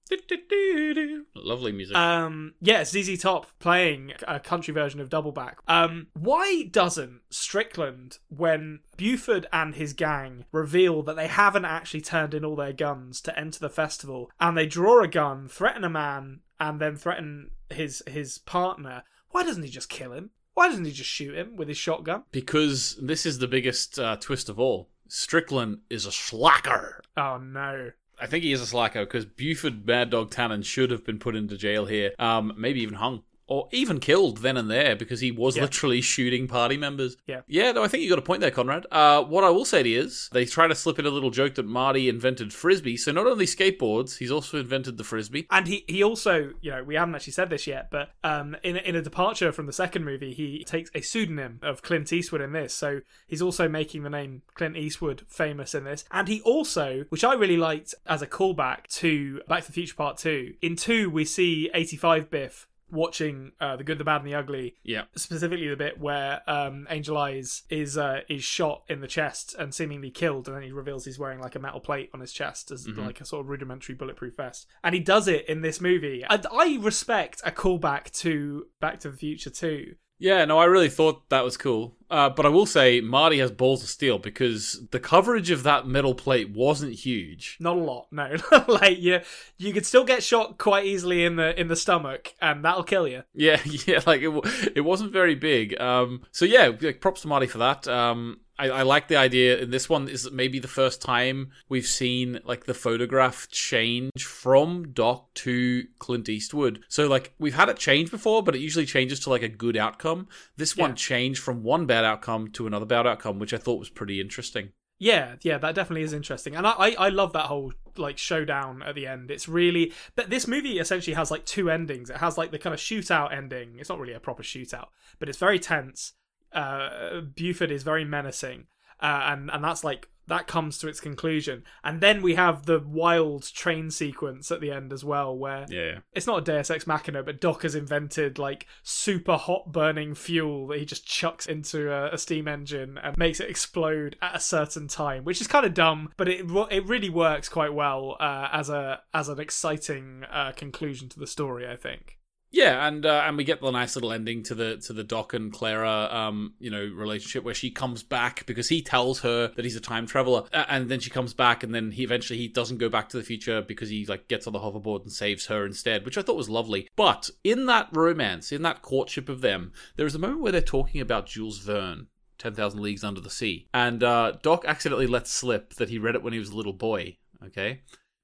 Lovely 1.36 1.72
music. 1.72 1.96
Um, 1.96 2.54
yeah, 2.62 2.84
ZZ 2.84 3.20
Top 3.22 3.48
playing 3.60 4.14
a 4.28 4.40
country 4.40 4.74
version 4.74 5.00
of 5.00 5.10
Double 5.10 5.32
Back. 5.32 5.60
Um, 5.68 6.08
why 6.14 6.64
doesn't 6.70 7.22
Strickland, 7.30 8.20
when 8.30 8.80
Buford 8.98 9.48
and 9.52 9.76
his 9.76 9.94
gang 9.94 10.46
reveal 10.52 11.02
that 11.04 11.16
they 11.16 11.28
haven't 11.28 11.66
actually 11.66 12.02
turned 12.02 12.34
in 12.34 12.46
all 12.46 12.56
their 12.56 12.74
guns 12.74 13.22
to 13.22 13.38
enter 13.38 13.60
the 13.60 13.70
festival, 13.70 14.32
and 14.40 14.58
they 14.58 14.66
draw 14.66 15.02
a 15.04 15.08
gun, 15.08 15.48
threaten 15.48 15.84
a 15.84 15.90
man, 15.90 16.42
and 16.60 16.80
then 16.80 16.96
threaten 16.96 17.52
his 17.70 18.04
his 18.08 18.38
partner? 18.38 19.04
Why 19.32 19.44
doesn't 19.44 19.64
he 19.64 19.70
just 19.70 19.90
kill 19.90 20.14
him? 20.14 20.30
Why 20.54 20.68
doesn't 20.70 20.86
he 20.86 20.92
just 20.92 21.10
shoot 21.10 21.36
him 21.36 21.56
with 21.56 21.68
his 21.68 21.78
shotgun? 21.78 22.24
because 22.32 22.96
this 23.02 23.26
is 23.26 23.40
the 23.40 23.48
biggest 23.48 23.98
uh, 23.98 24.18
twist 24.18 24.50
of 24.50 24.60
all. 24.60 24.90
Strickland 25.08 25.80
is 25.90 26.06
a 26.06 26.12
slacker. 26.12 27.02
Oh 27.18 27.38
no. 27.38 27.92
I 28.24 28.26
think 28.26 28.46
he 28.46 28.54
is 28.54 28.62
a 28.62 28.66
slacker 28.66 29.02
because 29.02 29.26
Buford 29.26 29.86
Mad 29.86 30.10
Dog 30.10 30.32
Tannen 30.32 30.64
should 30.64 30.92
have 30.92 31.04
been 31.04 31.20
put 31.20 31.36
into 31.36 31.58
jail 31.58 31.86
here, 31.86 32.14
um, 32.20 32.54
maybe 32.56 32.80
even 32.80 32.96
hung. 32.96 33.24
Or 33.48 33.68
even 33.72 34.00
killed 34.00 34.38
then 34.38 34.56
and 34.58 34.70
there 34.72 34.96
because 34.96 35.20
he 35.20 35.32
was 35.32 35.56
Yeah. 35.58 35.64
literally 35.64 36.02
shooting 36.14 36.48
party 36.48 36.78
members. 36.78 37.18
Yeah. 37.28 37.42
Yeah, 37.48 37.72
no, 37.74 37.84
I 37.84 37.88
think 37.88 38.04
you 38.04 38.10
got 38.10 38.20
a 38.20 38.24
point 38.24 38.42
there, 38.42 38.52
Konrad. 38.52 38.86
Uh, 38.92 39.24
what 39.24 39.44
I 39.44 39.50
will 39.50 39.66
say 39.66 39.84
to 39.84 39.90
you 39.90 40.02
is 40.02 40.30
they 40.32 40.46
try 40.46 40.68
to 40.68 40.76
slip 40.76 40.98
in 40.98 41.06
a 41.06 41.10
little 41.10 41.30
joke 41.30 41.56
that 41.56 41.66
Marty 41.66 42.08
invented 42.08 42.54
frisbee. 42.54 42.96
So 42.98 43.12
not 43.12 43.28
only 43.28 43.46
skateboards, 43.46 44.18
he's 44.18 44.32
also 44.32 44.60
invented 44.60 44.98
the 44.98 45.04
frisbee. 45.04 45.46
And 45.52 45.68
he, 45.68 45.84
he 45.88 46.02
also, 46.04 46.52
you 46.62 46.72
know, 46.72 46.84
we 46.84 46.96
haven't 46.96 47.16
actually 47.16 47.34
said 47.34 47.50
this 47.50 47.68
yet, 47.68 47.90
but 47.92 48.12
um, 48.24 48.56
in, 48.64 48.78
in 48.78 48.96
a 48.96 49.02
departure 49.02 49.52
from 49.52 49.66
the 49.66 49.74
second 49.74 50.06
movie, 50.06 50.34
he 50.34 50.64
takes 50.64 50.90
a 50.96 51.02
pseudonym 51.02 51.60
of 51.62 51.82
Clint 51.82 52.14
Eastwood 52.14 52.42
in 52.42 52.54
this. 52.54 52.74
So 52.74 53.02
he's 53.28 53.42
also 53.42 53.68
making 53.68 54.04
the 54.04 54.10
name 54.10 54.44
Clint 54.56 54.78
Eastwood 54.78 55.24
famous 55.28 55.76
in 55.76 55.84
this. 55.84 56.06
And 56.12 56.28
he 56.28 56.42
also, 56.42 57.06
which 57.10 57.24
I 57.24 57.34
really 57.34 57.58
liked 57.58 57.94
as 58.08 58.22
a 58.22 58.28
callback 58.28 58.88
to 59.00 59.42
Back 59.48 59.62
to 59.64 59.68
the 59.68 59.74
Future 59.74 59.96
Part 59.96 60.18
2, 60.18 60.54
in 60.62 60.76
2, 60.76 61.10
we 61.10 61.26
see 61.26 61.70
85 61.74 62.30
Biff 62.30 62.68
watching 62.94 63.52
uh, 63.60 63.76
the 63.76 63.84
good 63.84 63.98
the 63.98 64.04
bad 64.04 64.22
and 64.22 64.28
the 64.32 64.36
ugly 64.36 64.76
Yeah. 64.84 65.04
specifically 65.16 65.68
the 65.68 65.76
bit 65.76 66.00
where 66.00 66.42
um, 66.50 66.88
Angel 66.90 67.18
Eyes 67.18 67.64
is 67.70 67.98
uh, 67.98 68.22
is 68.30 68.44
shot 68.44 68.84
in 68.88 69.02
the 69.02 69.08
chest 69.08 69.56
and 69.58 69.74
seemingly 69.74 70.12
killed, 70.12 70.48
and 70.48 70.56
then 70.56 70.64
he 70.64 70.72
reveals 70.72 71.06
he's 71.06 71.20
wearing 71.20 71.40
like 71.40 71.56
a 71.56 71.60
metal 71.60 71.80
plate 71.80 72.10
on 72.14 72.20
his 72.20 72.32
chest 72.32 72.72
as 72.72 72.88
like 72.88 73.20
a 73.22 73.26
sort 73.26 73.42
of 73.42 73.50
rudimentary 73.50 73.96
bulletproof 73.96 74.36
vest, 74.38 74.68
and 74.84 74.94
he 74.96 75.02
does 75.02 75.28
it 75.28 75.48
in 75.50 75.62
this 75.62 75.82
movie. 75.82 76.24
And 76.30 76.46
I 76.52 76.78
respect 76.80 77.42
a 77.44 77.52
callback 77.52 78.12
to 78.22 78.68
Back 78.80 79.00
to 79.02 79.10
the 79.12 79.18
Future 79.18 79.50
too. 79.50 79.96
Yeah, 80.24 80.46
no, 80.46 80.58
I 80.58 80.66
really 80.66 80.88
thought 80.88 81.30
that 81.32 81.44
was 81.44 81.58
cool. 81.58 81.98
Uh, 82.10 82.30
but 82.30 82.46
I 82.46 82.50
will 82.50 82.66
say, 82.66 83.02
Marty 83.02 83.40
has 83.40 83.52
balls 83.52 83.84
of 83.84 83.90
steel 83.90 84.20
because 84.20 84.88
the 84.92 85.00
coverage 85.00 85.52
of 85.52 85.64
that 85.64 85.86
metal 85.86 86.16
plate 86.16 86.50
wasn't 86.50 86.94
huge. 86.94 87.58
Not 87.60 87.76
a 87.76 87.82
lot, 87.82 88.08
no. 88.10 88.38
like 88.70 89.00
you, 89.00 89.20
you 89.58 89.74
could 89.74 89.86
still 89.86 90.06
get 90.06 90.24
shot 90.24 90.58
quite 90.58 90.86
easily 90.86 91.26
in 91.26 91.36
the 91.36 91.60
in 91.60 91.68
the 91.68 91.76
stomach, 91.76 92.36
and 92.42 92.64
that'll 92.64 92.86
kill 92.86 93.06
you. 93.06 93.24
Yeah, 93.34 93.60
yeah, 93.66 94.00
like 94.08 94.22
it, 94.22 94.72
it 94.78 94.82
wasn't 94.82 95.12
very 95.12 95.36
big. 95.36 95.78
Um, 95.82 96.22
so 96.32 96.46
yeah, 96.46 96.72
props 97.02 97.24
to 97.24 97.28
Marty 97.28 97.48
for 97.48 97.58
that. 97.58 97.86
Um, 97.90 98.40
I, 98.64 98.80
I 98.80 98.82
like 98.84 99.08
the 99.08 99.18
idea. 99.18 99.62
And 99.62 99.74
this 99.74 99.90
one 99.90 100.08
is 100.08 100.32
maybe 100.32 100.60
the 100.60 100.68
first 100.68 101.02
time 101.02 101.52
we've 101.68 101.86
seen 101.86 102.40
like 102.46 102.66
the 102.66 102.74
photograph 102.74 103.48
change 103.50 104.24
from 104.24 104.92
Doc 104.94 105.34
to 105.36 105.86
Clint 106.00 106.30
Eastwood. 106.30 106.84
So 106.88 107.08
like 107.08 107.34
we've 107.40 107.56
had 107.56 107.70
it 107.70 107.78
change 107.78 108.10
before, 108.10 108.42
but 108.42 108.56
it 108.56 108.60
usually 108.60 108.86
changes 108.86 109.20
to 109.22 109.30
like 109.30 109.44
a 109.44 109.50
good 109.50 109.76
outcome. 109.76 110.28
This 110.56 110.78
one 110.78 110.96
changed 110.96 111.42
from 111.42 111.64
one 111.64 111.86
bad 111.86 112.06
outcome 112.06 112.50
to 112.52 112.68
another 112.68 112.86
bad 112.86 113.06
outcome, 113.06 113.40
which 113.40 113.54
I 113.54 113.58
thought 113.58 113.80
was 113.80 113.90
pretty 113.90 114.22
interesting. 114.22 114.70
Yeah, 115.00 115.36
yeah, 115.42 115.58
that 115.58 115.76
definitely 115.76 116.04
is 116.04 116.14
interesting, 116.14 116.56
and 116.56 116.66
I, 116.66 116.72
I, 116.72 116.90
I 116.92 117.10
love 117.10 117.34
that 117.34 117.48
whole 117.48 117.74
like 117.98 118.18
showdown 118.18 118.82
at 118.84 118.96
the 118.96 119.06
end. 119.06 119.32
It's 119.32 119.50
really, 119.50 119.92
but 120.16 120.30
this 120.30 120.48
movie 120.48 120.80
essentially 120.80 121.16
has 121.16 121.30
like 121.30 121.46
two 121.46 121.70
endings. 121.70 122.10
It 122.10 122.18
has 122.18 122.38
like 122.38 122.52
the 122.52 122.60
kind 122.60 122.74
of 122.74 122.80
shootout 122.80 123.36
ending. 123.36 123.80
It's 123.80 123.90
not 123.90 124.00
really 124.00 124.14
a 124.14 124.20
proper 124.20 124.44
shootout, 124.44 124.88
but 125.20 125.28
it's 125.28 125.38
very 125.38 125.60
tense. 125.60 126.14
Uh, 126.54 127.22
Buford 127.22 127.72
is 127.72 127.84
very 127.84 128.06
menacing, 128.06 128.68
uh, 129.02 129.22
and 129.26 129.50
and 129.52 129.64
that's 129.64 129.84
like 129.84 130.08
that 130.26 130.48
comes 130.48 130.78
to 130.78 130.88
its 130.88 131.02
conclusion, 131.02 131.66
and 131.84 132.00
then 132.00 132.22
we 132.22 132.36
have 132.36 132.66
the 132.66 132.80
wild 132.80 133.44
train 133.54 133.92
sequence 133.92 134.52
at 134.52 134.62
the 134.62 134.72
end 134.72 134.94
as 134.94 135.04
well, 135.04 135.38
where 135.38 135.66
Yeah. 135.68 136.00
it's 136.14 136.26
not 136.26 136.38
a 136.38 136.42
Deus 136.42 136.72
Ex 136.72 136.88
Machina, 136.88 137.24
but 137.24 137.42
Doc 137.42 137.64
has 137.64 137.76
invented 137.76 138.40
like 138.40 138.66
super 138.84 139.36
hot 139.36 139.74
burning 139.74 140.16
fuel 140.16 140.68
that 140.68 140.80
he 140.80 140.86
just 140.86 141.06
chucks 141.06 141.46
into 141.46 141.92
a, 141.92 142.14
a 142.14 142.18
steam 142.18 142.48
engine 142.48 142.98
and 142.98 143.18
makes 143.18 143.42
it 143.42 143.50
explode 143.50 144.16
at 144.22 144.34
a 144.34 144.40
certain 144.40 144.88
time, 144.88 145.26
which 145.26 145.42
is 145.42 145.48
kind 145.48 145.66
of 145.66 145.74
dumb, 145.74 146.10
but 146.16 146.30
it 146.30 146.46
it 146.72 146.86
really 146.86 147.10
works 147.10 147.50
quite 147.50 147.74
well 147.74 148.16
uh, 148.22 148.48
as 148.54 148.70
a 148.70 149.02
as 149.14 149.28
an 149.28 149.42
exciting 149.42 150.24
uh, 150.32 150.54
conclusion 150.54 151.10
to 151.10 151.20
the 151.20 151.28
story. 151.28 151.68
I 151.68 151.76
think. 151.76 152.18
Yeah, 152.54 152.88
and 152.88 153.04
uh, 153.04 153.24
and 153.26 153.36
we 153.36 153.44
get 153.44 153.62
the 153.62 153.72
nice 153.72 153.96
little 153.96 154.12
ending 154.12 154.44
to 154.44 154.54
the 154.54 154.78
to 154.86 154.94
the 154.94 155.04
Doc 155.04 155.34
and 155.34 155.52
Clara, 155.52 156.08
um, 156.12 156.54
you 156.60 156.70
know, 156.70 156.86
relationship 156.96 157.44
where 157.44 157.56
she 157.56 157.72
comes 157.72 158.04
back 158.04 158.46
because 158.46 158.70
he 158.70 158.84
tells 158.84 159.22
her 159.22 159.48
that 159.48 159.66
he's 159.66 159.76
a 159.76 159.82
time 159.82 160.06
traveler, 160.06 160.44
and 160.54 160.88
then 160.88 161.00
she 161.00 161.10
comes 161.10 161.34
back, 161.34 161.64
and 161.64 161.74
then 161.74 161.90
he 161.90 162.04
eventually 162.04 162.38
he 162.38 162.48
doesn't 162.48 162.78
go 162.78 162.90
back 162.90 163.10
to 163.10 163.18
the 163.18 163.24
future 163.24 163.64
because 163.64 163.90
he 163.90 164.06
like 164.06 164.28
gets 164.28 164.46
on 164.46 164.54
the 164.54 164.60
hoverboard 164.60 165.02
and 165.02 165.12
saves 165.12 165.48
her 165.48 165.66
instead, 165.66 166.06
which 166.06 166.16
I 166.16 166.22
thought 166.22 166.38
was 166.38 166.48
lovely. 166.48 166.88
But 166.96 167.32
in 167.44 167.66
that 167.66 167.90
romance, 167.92 168.52
in 168.52 168.62
that 168.62 168.84
courtship 168.84 169.30
of 169.30 169.42
them, 169.42 169.74
there 169.96 170.06
is 170.06 170.14
a 170.14 170.20
moment 170.20 170.42
where 170.42 170.52
they're 170.52 170.62
talking 170.62 171.02
about 171.02 171.26
Jules 171.26 171.58
Verne. 171.58 172.08
10,000 172.40 172.82
Leagues 172.82 173.06
Under 173.06 173.22
the 173.22 173.30
Sea. 173.30 173.70
And 173.74 174.04
uh, 174.04 174.34
Doc 174.42 174.66
accidentally 174.68 175.08
lets 175.08 175.32
slip 175.32 175.76
that 175.76 175.88
he 175.88 175.98
read 175.98 176.16
it 176.16 176.24
when 176.24 176.34
he 176.34 176.40
was 176.40 176.50
a 176.50 176.58
little 176.58 176.74
boy. 176.74 177.16
Okay. 177.46 177.82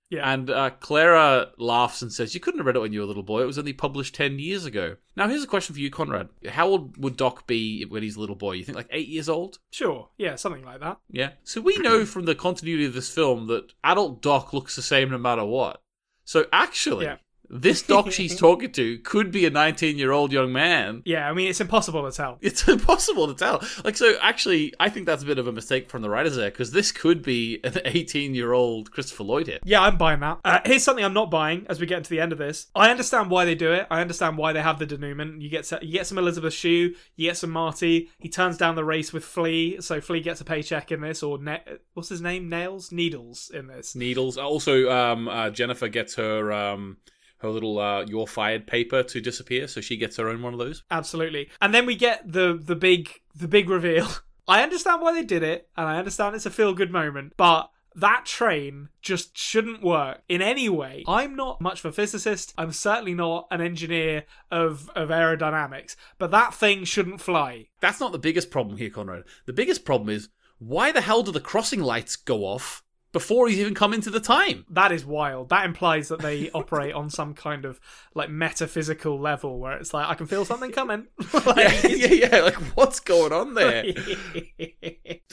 Yeah. 0.09 0.31
And 0.31 0.49
uh, 0.49 0.71
Clara 0.71 1.51
laughs 1.57 2.01
and 2.01 2.11
says, 2.11 2.33
You 2.33 2.39
couldn't 2.39 2.59
have 2.59 2.65
read 2.65 2.75
it 2.75 2.79
when 2.79 2.93
you 2.93 2.99
were 2.99 3.05
a 3.05 3.07
little 3.07 3.23
boy. 3.23 3.41
It 3.43 3.45
was 3.45 3.59
only 3.59 3.73
published 3.73 4.15
10 4.15 4.39
years 4.39 4.65
ago. 4.65 4.95
Now, 5.15 5.27
here's 5.27 5.43
a 5.43 5.47
question 5.47 5.75
for 5.75 5.81
you, 5.81 5.91
Konrad. 5.91 6.29
How 6.49 6.67
old 6.67 6.97
would 6.97 7.15
Doc 7.15 7.45
be 7.45 7.83
when 7.85 8.01
he's 8.03 8.15
a 8.15 8.19
little 8.19 8.35
boy? 8.35 8.53
You 8.53 8.63
think 8.63 8.75
like 8.75 8.87
eight 8.91 9.07
years 9.07 9.29
old? 9.29 9.59
Sure. 9.69 10.09
Yeah, 10.17 10.35
something 10.35 10.65
like 10.65 10.79
that. 10.79 10.97
Yeah. 11.11 11.31
So 11.43 11.61
we 11.61 11.77
know 11.77 12.05
from 12.05 12.25
the 12.25 12.35
continuity 12.35 12.85
of 12.85 12.93
this 12.93 13.13
film 13.13 13.47
that 13.47 13.73
adult 13.83 14.21
Doc 14.21 14.51
looks 14.53 14.75
the 14.75 14.81
same 14.81 15.11
no 15.11 15.17
matter 15.17 15.45
what. 15.45 15.81
So 16.25 16.45
actually, 16.51 17.05
Yeah. 17.05 17.17
This 17.49 17.81
Doc 17.81 18.11
she's 18.11 18.37
talking 18.37 18.71
to 18.73 18.97
could 18.99 19.31
be 19.31 19.45
a 19.45 19.49
19 19.49 19.97
year 19.97 20.11
old 20.11 20.31
young 20.31 20.51
man. 20.51 21.01
Yeah, 21.05 21.29
I 21.29 21.33
mean 21.33 21.49
it's 21.49 21.61
impossible 21.61 22.09
to 22.09 22.15
tell. 22.15 22.37
It's 22.41 22.67
impossible 22.67 23.27
to 23.27 23.33
tell. 23.33 23.63
Like, 23.83 23.97
so 23.97 24.15
actually, 24.21 24.73
I 24.79 24.89
think 24.89 25.05
that's 25.05 25.23
a 25.23 25.25
bit 25.25 25.39
of 25.39 25.47
a 25.47 25.51
mistake 25.51 25.89
from 25.89 26.01
the 26.01 26.09
writers 26.09 26.35
there 26.35 26.51
because 26.51 26.71
this 26.71 26.91
could 26.91 27.23
be 27.23 27.59
an 27.63 27.79
18 27.85 28.35
year 28.35 28.53
old 28.53 28.91
Christopher 28.91 29.23
Lloyd 29.23 29.47
here. 29.47 29.59
Yeah, 29.63 29.81
I'm 29.81 29.97
buying 29.97 30.19
that. 30.19 30.39
Uh, 30.45 30.59
here's 30.65 30.83
something 30.83 31.03
I'm 31.03 31.13
not 31.13 31.31
buying 31.31 31.65
as 31.69 31.79
we 31.79 31.85
get 31.85 32.03
to 32.03 32.09
the 32.09 32.19
end 32.19 32.31
of 32.31 32.37
this. 32.37 32.67
I 32.75 32.91
understand 32.91 33.29
why 33.29 33.45
they 33.45 33.55
do 33.55 33.71
it. 33.73 33.87
I 33.89 34.01
understand 34.01 34.37
why 34.37 34.53
they 34.53 34.61
have 34.61 34.79
the 34.79 34.85
denouement. 34.85 35.41
You 35.41 35.49
get 35.49 35.65
to, 35.65 35.79
you 35.81 35.93
get 35.93 36.07
some 36.07 36.17
Elizabeth 36.17 36.53
Shue, 36.53 36.93
you 37.15 37.27
get 37.27 37.37
some 37.37 37.51
Marty. 37.51 38.09
He 38.19 38.29
turns 38.29 38.57
down 38.57 38.75
the 38.75 38.85
race 38.85 39.11
with 39.11 39.23
Flea, 39.23 39.81
so 39.81 40.01
Flea 40.01 40.21
gets 40.21 40.41
a 40.41 40.45
paycheck 40.45 40.91
in 40.91 41.01
this. 41.01 41.23
Or 41.23 41.37
ne- 41.37 41.63
what's 41.93 42.09
his 42.09 42.21
name? 42.21 42.49
Nails, 42.49 42.91
Needles 42.91 43.51
in 43.53 43.67
this. 43.67 43.95
Needles. 43.95 44.37
Also, 44.37 44.89
um, 44.89 45.27
uh, 45.27 45.49
Jennifer 45.49 45.87
gets 45.87 46.15
her 46.15 46.51
um, 46.51 46.97
her 47.39 47.49
little 47.49 47.79
uh, 47.79 48.05
"you're 48.05 48.27
fired" 48.27 48.67
paper 48.67 49.03
to 49.03 49.21
disappear, 49.21 49.67
so 49.67 49.81
she 49.81 49.97
gets 49.97 50.17
her 50.17 50.29
own 50.29 50.41
one 50.41 50.53
of 50.53 50.59
those. 50.59 50.83
Absolutely. 50.91 51.49
And 51.61 51.73
then 51.73 51.85
we 51.85 51.95
get 51.95 52.31
the 52.31 52.59
the 52.61 52.75
big 52.75 53.09
the 53.35 53.47
big 53.47 53.69
reveal. 53.69 54.07
I 54.47 54.63
understand 54.63 55.01
why 55.01 55.13
they 55.13 55.23
did 55.23 55.43
it, 55.43 55.69
and 55.77 55.87
I 55.87 55.97
understand 55.97 56.35
it's 56.35 56.45
a 56.45 56.49
feel 56.49 56.73
good 56.73 56.91
moment, 56.91 57.33
but 57.37 57.69
that 57.95 58.25
train 58.25 58.89
just 59.01 59.37
shouldn't 59.37 59.83
work 59.83 60.21
in 60.27 60.41
any 60.41 60.69
way. 60.69 61.03
I'm 61.07 61.35
not 61.35 61.61
much 61.61 61.79
of 61.79 61.85
a 61.85 61.91
physicist. 61.91 62.53
I'm 62.57 62.71
certainly 62.71 63.13
not 63.13 63.47
an 63.51 63.61
engineer 63.61 64.25
of, 64.51 64.89
of 64.95 65.09
aerodynamics, 65.09 65.95
but 66.17 66.31
that 66.31 66.53
thing 66.53 66.83
shouldn't 66.83 67.21
fly. 67.21 67.67
That's 67.79 67.99
not 67.99 68.11
the 68.11 68.19
biggest 68.19 68.51
problem 68.51 68.77
here, 68.77 68.89
Konrad. 68.89 69.23
The 69.45 69.53
biggest 69.53 69.85
problem 69.85 70.09
is 70.09 70.29
why 70.59 70.91
the 70.91 71.01
hell 71.01 71.23
do 71.23 71.31
the 71.31 71.39
crossing 71.39 71.81
lights 71.81 72.15
go 72.15 72.43
off 72.43 72.83
before 73.11 73.47
he's 73.47 73.59
even 73.59 73.73
come 73.73 73.93
into 73.93 74.09
the 74.09 74.19
time? 74.19 74.65
That 74.69 74.91
is 74.91 75.05
wild. 75.05 75.49
That 75.49 75.65
implies 75.65 76.09
that 76.09 76.19
they 76.19 76.49
operate 76.53 76.93
on 76.93 77.09
some 77.09 77.33
kind 77.33 77.65
of 77.65 77.79
like 78.13 78.29
metaphysical 78.29 79.19
level 79.19 79.59
where 79.59 79.73
it's 79.73 79.93
like 79.93 80.07
I 80.07 80.15
can 80.15 80.27
feel 80.27 80.45
something 80.45 80.71
coming. 80.71 81.07
yeah, 81.57 81.87
yeah, 81.87 82.07
yeah. 82.29 82.41
Like 82.41 82.55
what's 82.75 82.99
going 82.99 83.33
on 83.33 83.53
there? 83.53 83.85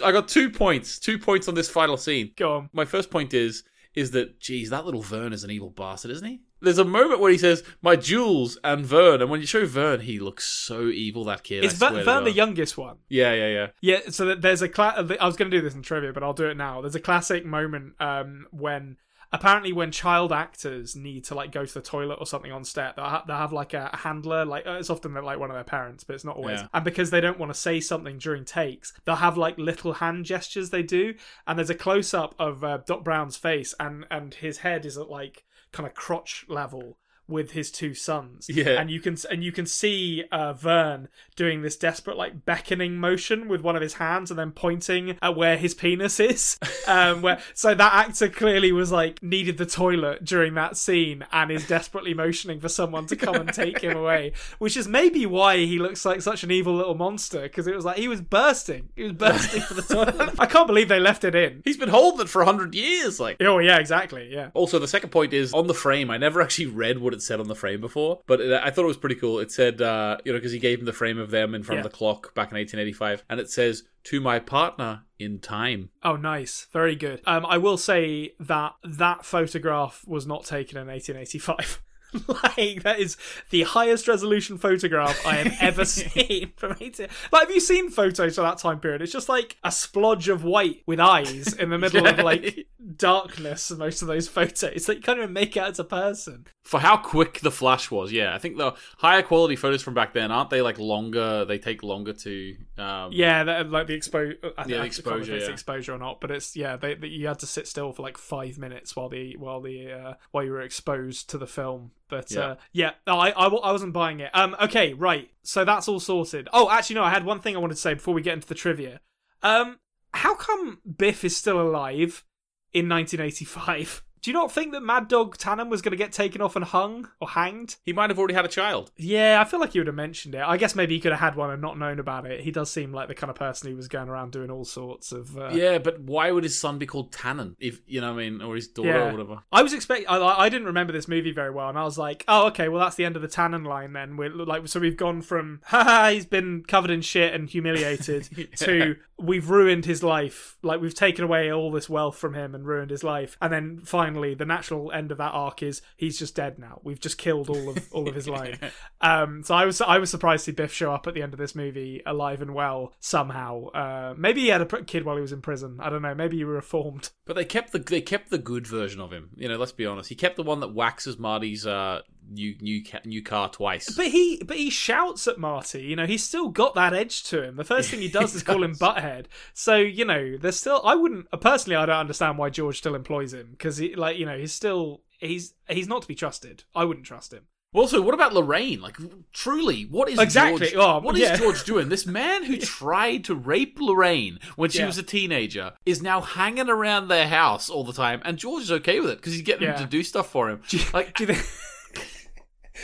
I 0.04 0.12
got 0.12 0.28
two 0.28 0.50
points. 0.50 0.98
Two 0.98 1.18
points 1.18 1.48
on 1.48 1.54
this 1.54 1.68
final 1.68 1.96
scene. 1.96 2.32
Go 2.36 2.56
on. 2.56 2.70
My 2.72 2.84
first 2.84 3.10
point 3.10 3.34
is 3.34 3.64
is 3.94 4.10
that 4.12 4.38
geez, 4.40 4.70
that 4.70 4.84
little 4.84 5.02
Verne 5.02 5.32
is 5.32 5.42
an 5.42 5.50
evil 5.50 5.70
bastard, 5.70 6.10
isn't 6.10 6.26
he? 6.26 6.40
There's 6.60 6.78
a 6.78 6.84
moment 6.84 7.20
where 7.20 7.30
he 7.30 7.38
says, 7.38 7.62
"My 7.82 7.96
Jules 7.96 8.58
and 8.64 8.84
Verne," 8.84 9.20
and 9.20 9.30
when 9.30 9.40
you 9.40 9.46
show 9.46 9.66
Verne, 9.66 10.00
he 10.00 10.18
looks 10.18 10.44
so 10.44 10.88
evil. 10.88 11.24
That 11.24 11.42
kid. 11.44 11.64
Is 11.64 11.74
Verne, 11.74 12.04
Verne 12.04 12.24
the 12.24 12.32
youngest 12.32 12.78
one? 12.78 12.98
Yeah, 13.08 13.32
yeah, 13.34 13.48
yeah. 13.48 13.66
Yeah, 13.80 14.10
so 14.10 14.34
there's 14.34 14.62
a 14.62 14.68
cla- 14.68 14.94
I 15.20 15.26
was 15.26 15.36
going 15.36 15.50
to 15.50 15.56
do 15.56 15.62
this 15.62 15.74
in 15.74 15.82
trivia, 15.82 16.12
but 16.12 16.22
I'll 16.22 16.32
do 16.32 16.46
it 16.48 16.56
now. 16.56 16.80
There's 16.80 16.94
a 16.94 17.00
classic 17.00 17.44
moment 17.44 17.94
um, 18.00 18.46
when 18.50 18.96
apparently 19.32 19.72
when 19.72 19.90
child 19.90 20.32
actors 20.32 20.94
need 20.96 21.24
to 21.24 21.34
like 21.34 21.52
go 21.52 21.64
to 21.64 21.74
the 21.74 21.82
toilet 21.82 22.16
or 22.20 22.26
something 22.26 22.52
on 22.52 22.64
set, 22.64 22.96
they'll, 22.96 23.04
ha- 23.04 23.24
they'll 23.26 23.36
have 23.36 23.52
like 23.52 23.74
a 23.74 23.90
handler. 23.94 24.44
Like 24.44 24.64
it's 24.66 24.90
often 24.90 25.14
like 25.14 25.38
one 25.38 25.50
of 25.50 25.56
their 25.56 25.64
parents, 25.64 26.04
but 26.04 26.14
it's 26.14 26.24
not 26.24 26.36
always. 26.36 26.60
Yeah. 26.60 26.68
And 26.72 26.84
because 26.84 27.10
they 27.10 27.20
don't 27.20 27.38
want 27.38 27.52
to 27.52 27.58
say 27.58 27.80
something 27.80 28.18
during 28.18 28.44
takes, 28.44 28.92
they'll 29.04 29.16
have 29.16 29.36
like 29.36 29.58
little 29.58 29.94
hand 29.94 30.24
gestures 30.24 30.70
they 30.70 30.82
do. 30.82 31.14
And 31.46 31.58
there's 31.58 31.70
a 31.70 31.74
close 31.74 32.14
up 32.14 32.34
of 32.38 32.64
uh, 32.64 32.78
Doc 32.86 33.04
Brown's 33.04 33.36
face, 33.36 33.74
and 33.78 34.06
and 34.10 34.34
his 34.34 34.58
head 34.58 34.86
is 34.86 34.96
at 34.96 35.10
like 35.10 35.44
kind 35.76 35.86
of 35.86 35.94
crotch 35.94 36.44
level 36.48 36.96
with 37.28 37.52
his 37.52 37.70
two 37.70 37.94
sons. 37.94 38.48
Yeah. 38.48 38.80
And 38.80 38.90
you 38.90 39.00
can 39.00 39.16
and 39.30 39.42
you 39.42 39.52
can 39.52 39.66
see 39.66 40.24
uh, 40.30 40.52
Verne 40.52 41.08
doing 41.34 41.62
this 41.62 41.76
desperate 41.76 42.16
like 42.16 42.44
beckoning 42.44 42.98
motion 42.98 43.48
with 43.48 43.62
one 43.62 43.76
of 43.76 43.82
his 43.82 43.94
hands 43.94 44.30
and 44.30 44.38
then 44.38 44.52
pointing 44.52 45.18
at 45.20 45.36
where 45.36 45.56
his 45.56 45.74
penis 45.74 46.20
is. 46.20 46.58
Um, 46.88 47.20
where 47.20 47.40
so 47.52 47.74
that 47.74 47.94
actor 47.94 48.28
clearly 48.28 48.70
was 48.70 48.92
like 48.92 49.20
needed 49.20 49.58
the 49.58 49.66
toilet 49.66 50.24
during 50.24 50.54
that 50.54 50.76
scene 50.76 51.26
and 51.32 51.50
is 51.50 51.66
desperately 51.66 52.14
motioning 52.14 52.60
for 52.60 52.68
someone 52.68 53.06
to 53.06 53.16
come 53.16 53.34
and 53.34 53.52
take 53.52 53.80
him 53.80 53.96
away, 53.96 54.34
which 54.58 54.76
is 54.76 54.86
maybe 54.86 55.26
why 55.26 55.56
he 55.56 55.80
looks 55.80 56.04
like 56.04 56.22
such 56.22 56.44
an 56.44 56.52
evil 56.52 56.76
little 56.76 56.94
monster 56.94 57.42
because 57.42 57.66
it 57.66 57.74
was 57.74 57.84
like 57.84 57.96
he 57.96 58.06
was 58.06 58.20
bursting, 58.20 58.90
he 58.94 59.02
was 59.02 59.14
bursting 59.14 59.62
for 59.62 59.74
the 59.74 59.82
toilet. 59.94 60.36
I 60.38 60.46
can't 60.46 60.68
believe 60.68 60.88
they 60.88 61.00
left 61.00 61.24
it 61.24 61.34
in. 61.34 61.62
He's 61.64 61.76
been 61.76 61.88
holding 61.88 62.20
it 62.20 62.28
for 62.28 62.44
hundred 62.44 62.76
years. 62.76 63.18
Like. 63.18 63.38
Oh 63.40 63.58
yeah, 63.58 63.78
exactly. 63.78 64.28
Yeah. 64.30 64.50
Also, 64.54 64.78
the 64.78 64.86
second 64.86 65.10
point 65.10 65.32
is 65.32 65.52
on 65.52 65.66
the 65.66 65.74
frame. 65.74 66.08
I 66.08 66.18
never 66.18 66.40
actually 66.40 66.66
read 66.66 66.98
what 66.98 67.14
it 67.16 67.22
said 67.22 67.40
on 67.40 67.48
the 67.48 67.54
frame 67.54 67.80
before, 67.80 68.20
but 68.26 68.40
it, 68.40 68.52
I 68.52 68.70
thought 68.70 68.84
it 68.84 68.86
was 68.88 68.96
pretty 68.96 69.16
cool. 69.16 69.38
It 69.40 69.50
said, 69.50 69.82
uh, 69.82 70.18
you 70.24 70.32
know, 70.32 70.38
because 70.38 70.52
he 70.52 70.58
gave 70.58 70.78
him 70.78 70.84
the 70.86 70.92
frame 70.92 71.18
of 71.18 71.30
them 71.30 71.54
in 71.54 71.62
front 71.62 71.78
Yeah. 71.80 71.84
of 71.86 71.90
the 71.90 71.96
clock 71.96 72.34
back 72.34 72.50
in 72.52 72.56
1885, 72.56 73.24
and 73.28 73.40
it 73.40 73.50
says, 73.50 73.82
"To 74.04 74.20
my 74.20 74.38
partner 74.38 75.02
in 75.18 75.40
time." 75.40 75.90
Oh, 76.02 76.16
nice. 76.16 76.66
Very 76.72 76.94
good. 76.94 77.20
Um, 77.26 77.44
I 77.46 77.58
will 77.58 77.76
say 77.78 78.34
that 78.38 78.74
that 78.84 79.24
photograph 79.24 80.04
was 80.06 80.26
not 80.26 80.44
taken 80.44 80.78
in 80.78 80.86
1885. 80.88 81.82
like 82.28 82.82
that 82.82 82.98
is 82.98 83.16
the 83.50 83.62
highest 83.62 84.08
resolution 84.08 84.58
photograph 84.58 85.24
I 85.26 85.36
have 85.36 85.56
ever 85.60 85.84
seen 85.86 86.52
from 86.56 86.76
18. 86.80 87.08
Like, 87.32 87.42
have 87.42 87.50
you 87.50 87.60
seen 87.60 87.90
photos 87.90 88.38
of 88.38 88.44
that 88.44 88.58
time 88.58 88.80
period? 88.80 89.02
It's 89.02 89.12
just 89.12 89.28
like 89.28 89.56
a 89.64 89.68
splodge 89.68 90.32
of 90.32 90.44
white 90.44 90.82
with 90.86 91.00
eyes 91.00 91.52
in 91.52 91.70
the 91.70 91.78
middle 91.78 92.06
of 92.06 92.18
like 92.18 92.66
darkness. 92.96 93.70
Most 93.70 94.02
of 94.02 94.08
those 94.08 94.28
photos, 94.28 94.88
like 94.88 94.98
you 94.98 95.02
can't 95.02 95.18
even 95.18 95.32
make 95.32 95.56
out 95.56 95.70
it's 95.70 95.78
a 95.78 95.84
person. 95.84 96.46
For 96.62 96.80
how 96.80 96.96
quick 96.96 97.40
the 97.40 97.52
flash 97.52 97.90
was, 97.90 98.10
yeah, 98.12 98.34
I 98.34 98.38
think 98.38 98.56
the 98.56 98.74
higher 98.98 99.22
quality 99.22 99.54
photos 99.56 99.82
from 99.82 99.94
back 99.94 100.12
then 100.12 100.32
aren't 100.32 100.50
they 100.50 100.62
like 100.62 100.78
longer? 100.78 101.44
They 101.44 101.58
take 101.58 101.82
longer 101.82 102.12
to. 102.12 102.56
Um, 102.76 103.12
Yeah, 103.12 103.42
like 103.68 103.86
the 103.86 103.94
exposure. 103.94 104.36
I 104.58 104.62
think 104.62 104.70
Yeah, 104.70 104.76
the 104.78 104.82
I 104.82 104.86
if 104.86 104.86
exposure, 104.86 105.36
it's 105.36 105.46
yeah. 105.46 105.52
exposure 105.52 105.94
or 105.94 105.98
not, 105.98 106.20
but 106.20 106.30
it's 106.30 106.56
yeah. 106.56 106.76
They, 106.76 106.94
they, 106.94 107.08
you 107.08 107.28
had 107.28 107.38
to 107.40 107.46
sit 107.46 107.68
still 107.68 107.92
for 107.92 108.02
like 108.02 108.18
five 108.18 108.58
minutes 108.58 108.96
while 108.96 109.08
the 109.08 109.36
while 109.36 109.60
the 109.60 109.92
uh, 109.92 110.14
while 110.32 110.44
you 110.44 110.52
were 110.52 110.60
exposed 110.60 111.30
to 111.30 111.38
the 111.38 111.46
film. 111.46 111.92
But 112.08 112.30
Yeah. 112.30 112.40
uh, 112.40 112.56
yeah, 112.72 112.90
I, 113.06 113.32
I 113.32 113.46
I 113.46 113.72
wasn't 113.72 113.92
buying 113.92 114.20
it. 114.20 114.30
Um, 114.34 114.54
okay, 114.60 114.92
right. 114.94 115.30
So 115.42 115.64
that's 115.64 115.88
all 115.88 116.00
sorted. 116.00 116.48
Oh, 116.52 116.70
actually, 116.70 116.94
no. 116.96 117.04
I 117.04 117.10
had 117.10 117.24
one 117.24 117.40
thing 117.40 117.56
I 117.56 117.58
wanted 117.58 117.74
to 117.74 117.80
say 117.80 117.94
before 117.94 118.14
we 118.14 118.22
get 118.22 118.34
into 118.34 118.46
the 118.48 118.54
trivia. 118.54 119.00
Um, 119.42 119.78
how 120.14 120.34
come 120.34 120.80
Biff 120.98 121.24
is 121.24 121.36
still 121.36 121.60
alive 121.60 122.24
in 122.72 122.88
1985? 122.88 124.02
Do 124.26 124.32
you 124.32 124.34
not 124.34 124.50
think 124.50 124.72
that 124.72 124.82
Mad 124.82 125.06
Dog 125.06 125.36
Tannen 125.38 125.68
was 125.68 125.82
going 125.82 125.92
to 125.92 125.96
get 125.96 126.10
taken 126.10 126.42
off 126.42 126.56
and 126.56 126.64
hung 126.64 127.08
or 127.20 127.28
hanged? 127.28 127.76
He 127.84 127.92
might 127.92 128.10
have 128.10 128.18
already 128.18 128.34
had 128.34 128.44
a 128.44 128.48
child. 128.48 128.90
Yeah, 128.96 129.40
I 129.40 129.44
feel 129.44 129.60
like 129.60 129.70
he 129.74 129.78
would 129.78 129.86
have 129.86 129.94
mentioned 129.94 130.34
it. 130.34 130.40
I 130.44 130.56
guess 130.56 130.74
maybe 130.74 130.96
he 130.96 131.00
could 131.00 131.12
have 131.12 131.20
had 131.20 131.36
one 131.36 131.52
and 131.52 131.62
not 131.62 131.78
known 131.78 132.00
about 132.00 132.26
it. 132.26 132.40
He 132.40 132.50
does 132.50 132.68
seem 132.68 132.92
like 132.92 133.06
the 133.06 133.14
kind 133.14 133.30
of 133.30 133.36
person 133.36 133.70
who 133.70 133.76
was 133.76 133.86
going 133.86 134.08
around 134.08 134.32
doing 134.32 134.50
all 134.50 134.64
sorts 134.64 135.12
of. 135.12 135.38
Uh, 135.38 135.50
Yeah, 135.52 135.78
but 135.78 136.00
why 136.00 136.32
would 136.32 136.42
his 136.42 136.58
son 136.60 136.76
be 136.76 136.86
called 136.86 137.12
Tannen? 137.12 137.54
If 137.60 137.78
you 137.86 138.00
know, 138.00 138.12
what 138.14 138.20
I 138.20 138.28
mean, 138.28 138.42
or 138.42 138.56
his 138.56 138.66
daughter 138.66 138.88
Yeah. 138.88 139.08
or 139.10 139.12
whatever. 139.12 139.42
I 139.52 139.62
was 139.62 139.72
expecting. 139.72 140.08
I, 140.08 140.16
I 140.18 140.48
didn't 140.48 140.66
remember 140.66 140.92
this 140.92 141.06
movie 141.06 141.30
very 141.30 141.52
well, 141.52 141.68
and 141.68 141.78
I 141.78 141.84
was 141.84 141.96
like, 141.96 142.24
"Oh, 142.26 142.48
okay. 142.48 142.68
Well, 142.68 142.80
that's 142.80 142.96
the 142.96 143.04
end 143.04 143.14
of 143.14 143.22
the 143.22 143.28
Tannen 143.28 143.64
line. 143.64 143.92
Then 143.92 144.16
we're 144.16 144.30
like, 144.30 144.66
so 144.66 144.80
we've 144.80 144.96
gone 144.96 145.22
from 145.22 145.60
haha, 145.66 146.10
he's 146.10 146.26
been 146.26 146.64
covered 146.66 146.90
in 146.90 147.00
shit 147.00 147.32
and 147.32 147.48
humiliated 147.48 148.28
to 148.56 148.96
we've 149.18 149.48
ruined 149.50 149.84
his 149.84 150.02
life. 150.02 150.56
Like 150.64 150.80
we've 150.80 150.92
taken 150.94 151.22
away 151.22 151.52
all 151.52 151.70
this 151.70 151.88
wealth 151.88 152.18
from 152.18 152.34
him 152.34 152.56
and 152.56 152.66
ruined 152.66 152.90
his 152.90 153.04
life. 153.04 153.36
And 153.40 153.52
then 153.52 153.80
finally, 153.84 154.15
the 154.34 154.44
natural 154.44 154.92
end 154.92 155.12
of 155.12 155.18
that 155.18 155.32
arc 155.32 155.62
is 155.62 155.82
he's 155.96 156.18
just 156.18 156.34
dead 156.34 156.58
now. 156.58 156.80
We've 156.82 157.00
just 157.00 157.18
killed 157.18 157.50
all 157.50 157.70
of 157.70 157.92
all 157.92 158.08
of 158.08 158.14
his 158.14 158.28
line. 158.36 158.58
Um, 159.00 159.42
so 159.42 159.54
I 159.54 159.64
was 159.64 159.80
I 159.80 159.98
was 159.98 160.10
surprised 160.10 160.44
to 160.44 160.52
see 160.52 160.54
Biff 160.54 160.72
show 160.72 160.92
up 160.92 161.06
at 161.06 161.14
the 161.14 161.22
end 161.22 161.32
of 161.32 161.38
this 161.38 161.54
movie 161.54 162.02
alive 162.06 162.42
and 162.42 162.54
well 162.54 162.92
somehow. 163.00 163.66
Uh, 163.68 164.14
maybe 164.16 164.42
he 164.42 164.48
had 164.48 164.60
a 164.60 164.82
kid 164.84 165.04
while 165.04 165.16
he 165.16 165.22
was 165.22 165.32
in 165.32 165.42
prison. 165.42 165.78
I 165.80 165.90
don't 165.90 166.02
know. 166.02 166.14
Maybe 166.14 166.36
he 166.36 166.44
reformed. 166.44 167.10
But 167.24 167.36
they 167.36 167.44
kept 167.44 167.72
the 167.72 167.78
they 167.78 168.00
kept 168.00 168.30
the 168.30 168.38
good 168.38 168.66
version 168.66 169.00
of 169.00 169.12
him. 169.12 169.30
You 169.36 169.48
know, 169.48 169.56
let's 169.56 169.72
be 169.72 169.86
honest. 169.86 170.08
He 170.08 170.14
kept 170.14 170.36
the 170.36 170.42
one 170.42 170.60
that 170.60 170.74
waxes 170.74 171.18
Marty's 171.18 171.66
uh, 171.66 172.02
new 172.30 172.54
new 172.60 172.84
ca- 172.84 173.00
new 173.04 173.22
car 173.22 173.48
twice. 173.48 173.94
But 173.94 174.08
he 174.08 174.42
but 174.44 174.56
he 174.56 174.70
shouts 174.70 175.26
at 175.26 175.38
Marty. 175.38 175.82
You 175.82 175.96
know, 175.96 176.06
he's 176.06 176.24
still 176.24 176.48
got 176.48 176.74
that 176.74 176.92
edge 176.94 177.22
to 177.24 177.42
him. 177.42 177.56
The 177.56 177.64
first 177.64 177.90
thing 177.90 178.00
he 178.00 178.08
does 178.20 178.34
is 178.34 178.42
call 178.42 178.62
him 178.62 178.74
butthead. 178.74 179.26
So 179.54 179.76
you 179.76 180.04
know, 180.04 180.36
there's 180.36 180.58
still. 180.58 180.80
I 180.84 180.94
wouldn't 180.94 181.26
personally. 181.40 181.76
I 181.76 181.86
don't 181.86 181.96
understand 181.96 182.38
why 182.38 182.50
George 182.50 182.78
still 182.78 182.94
employs 182.94 183.32
him 183.32 183.48
because 183.52 183.76
he 183.78 183.94
like 183.94 184.16
you 184.18 184.26
know 184.26 184.38
he's 184.38 184.52
still 184.52 185.02
he's 185.18 185.54
he's 185.68 185.88
not 185.88 186.02
to 186.02 186.08
be 186.08 186.14
trusted. 186.14 186.64
I 186.74 186.84
wouldn't 186.84 187.06
trust 187.06 187.32
him. 187.32 187.44
Also, 187.74 188.00
what 188.00 188.14
about 188.14 188.32
Lorraine? 188.32 188.80
Like, 188.80 188.96
truly, 189.34 189.82
what 189.82 190.08
is 190.08 190.18
Exactly. 190.18 190.68
George, 190.68 190.74
Oh, 190.82 190.98
what 191.00 191.14
is 191.14 191.20
yeah. 191.22 191.36
George 191.36 191.62
doing? 191.64 191.90
This 191.90 192.06
man 192.06 192.44
who 192.44 192.56
tried 192.58 193.24
to 193.24 193.34
rape 193.34 193.76
Lorraine 193.78 194.38
when 194.54 194.70
she 194.70 194.78
Yeah. 194.78 194.86
was 194.86 194.96
a 194.96 195.02
teenager 195.02 195.74
is 195.84 196.00
now 196.00 196.22
hanging 196.22 196.70
around 196.70 197.08
their 197.08 197.28
house 197.28 197.68
all 197.68 197.84
the 197.84 197.92
time, 197.92 198.22
and 198.24 198.38
George 198.38 198.62
is 198.62 198.72
okay 198.72 198.98
with 199.00 199.10
it 199.10 199.18
because 199.18 199.34
he's 199.34 199.42
getting 199.42 199.64
Yeah. 199.64 199.74
him 199.76 199.84
to 199.84 199.90
do 199.90 200.02
stuff 200.02 200.30
for 200.30 200.48
him. 200.48 200.62
Like, 200.94 201.14
Do 201.16 201.24
you 201.24 201.34
think? 201.34 201.46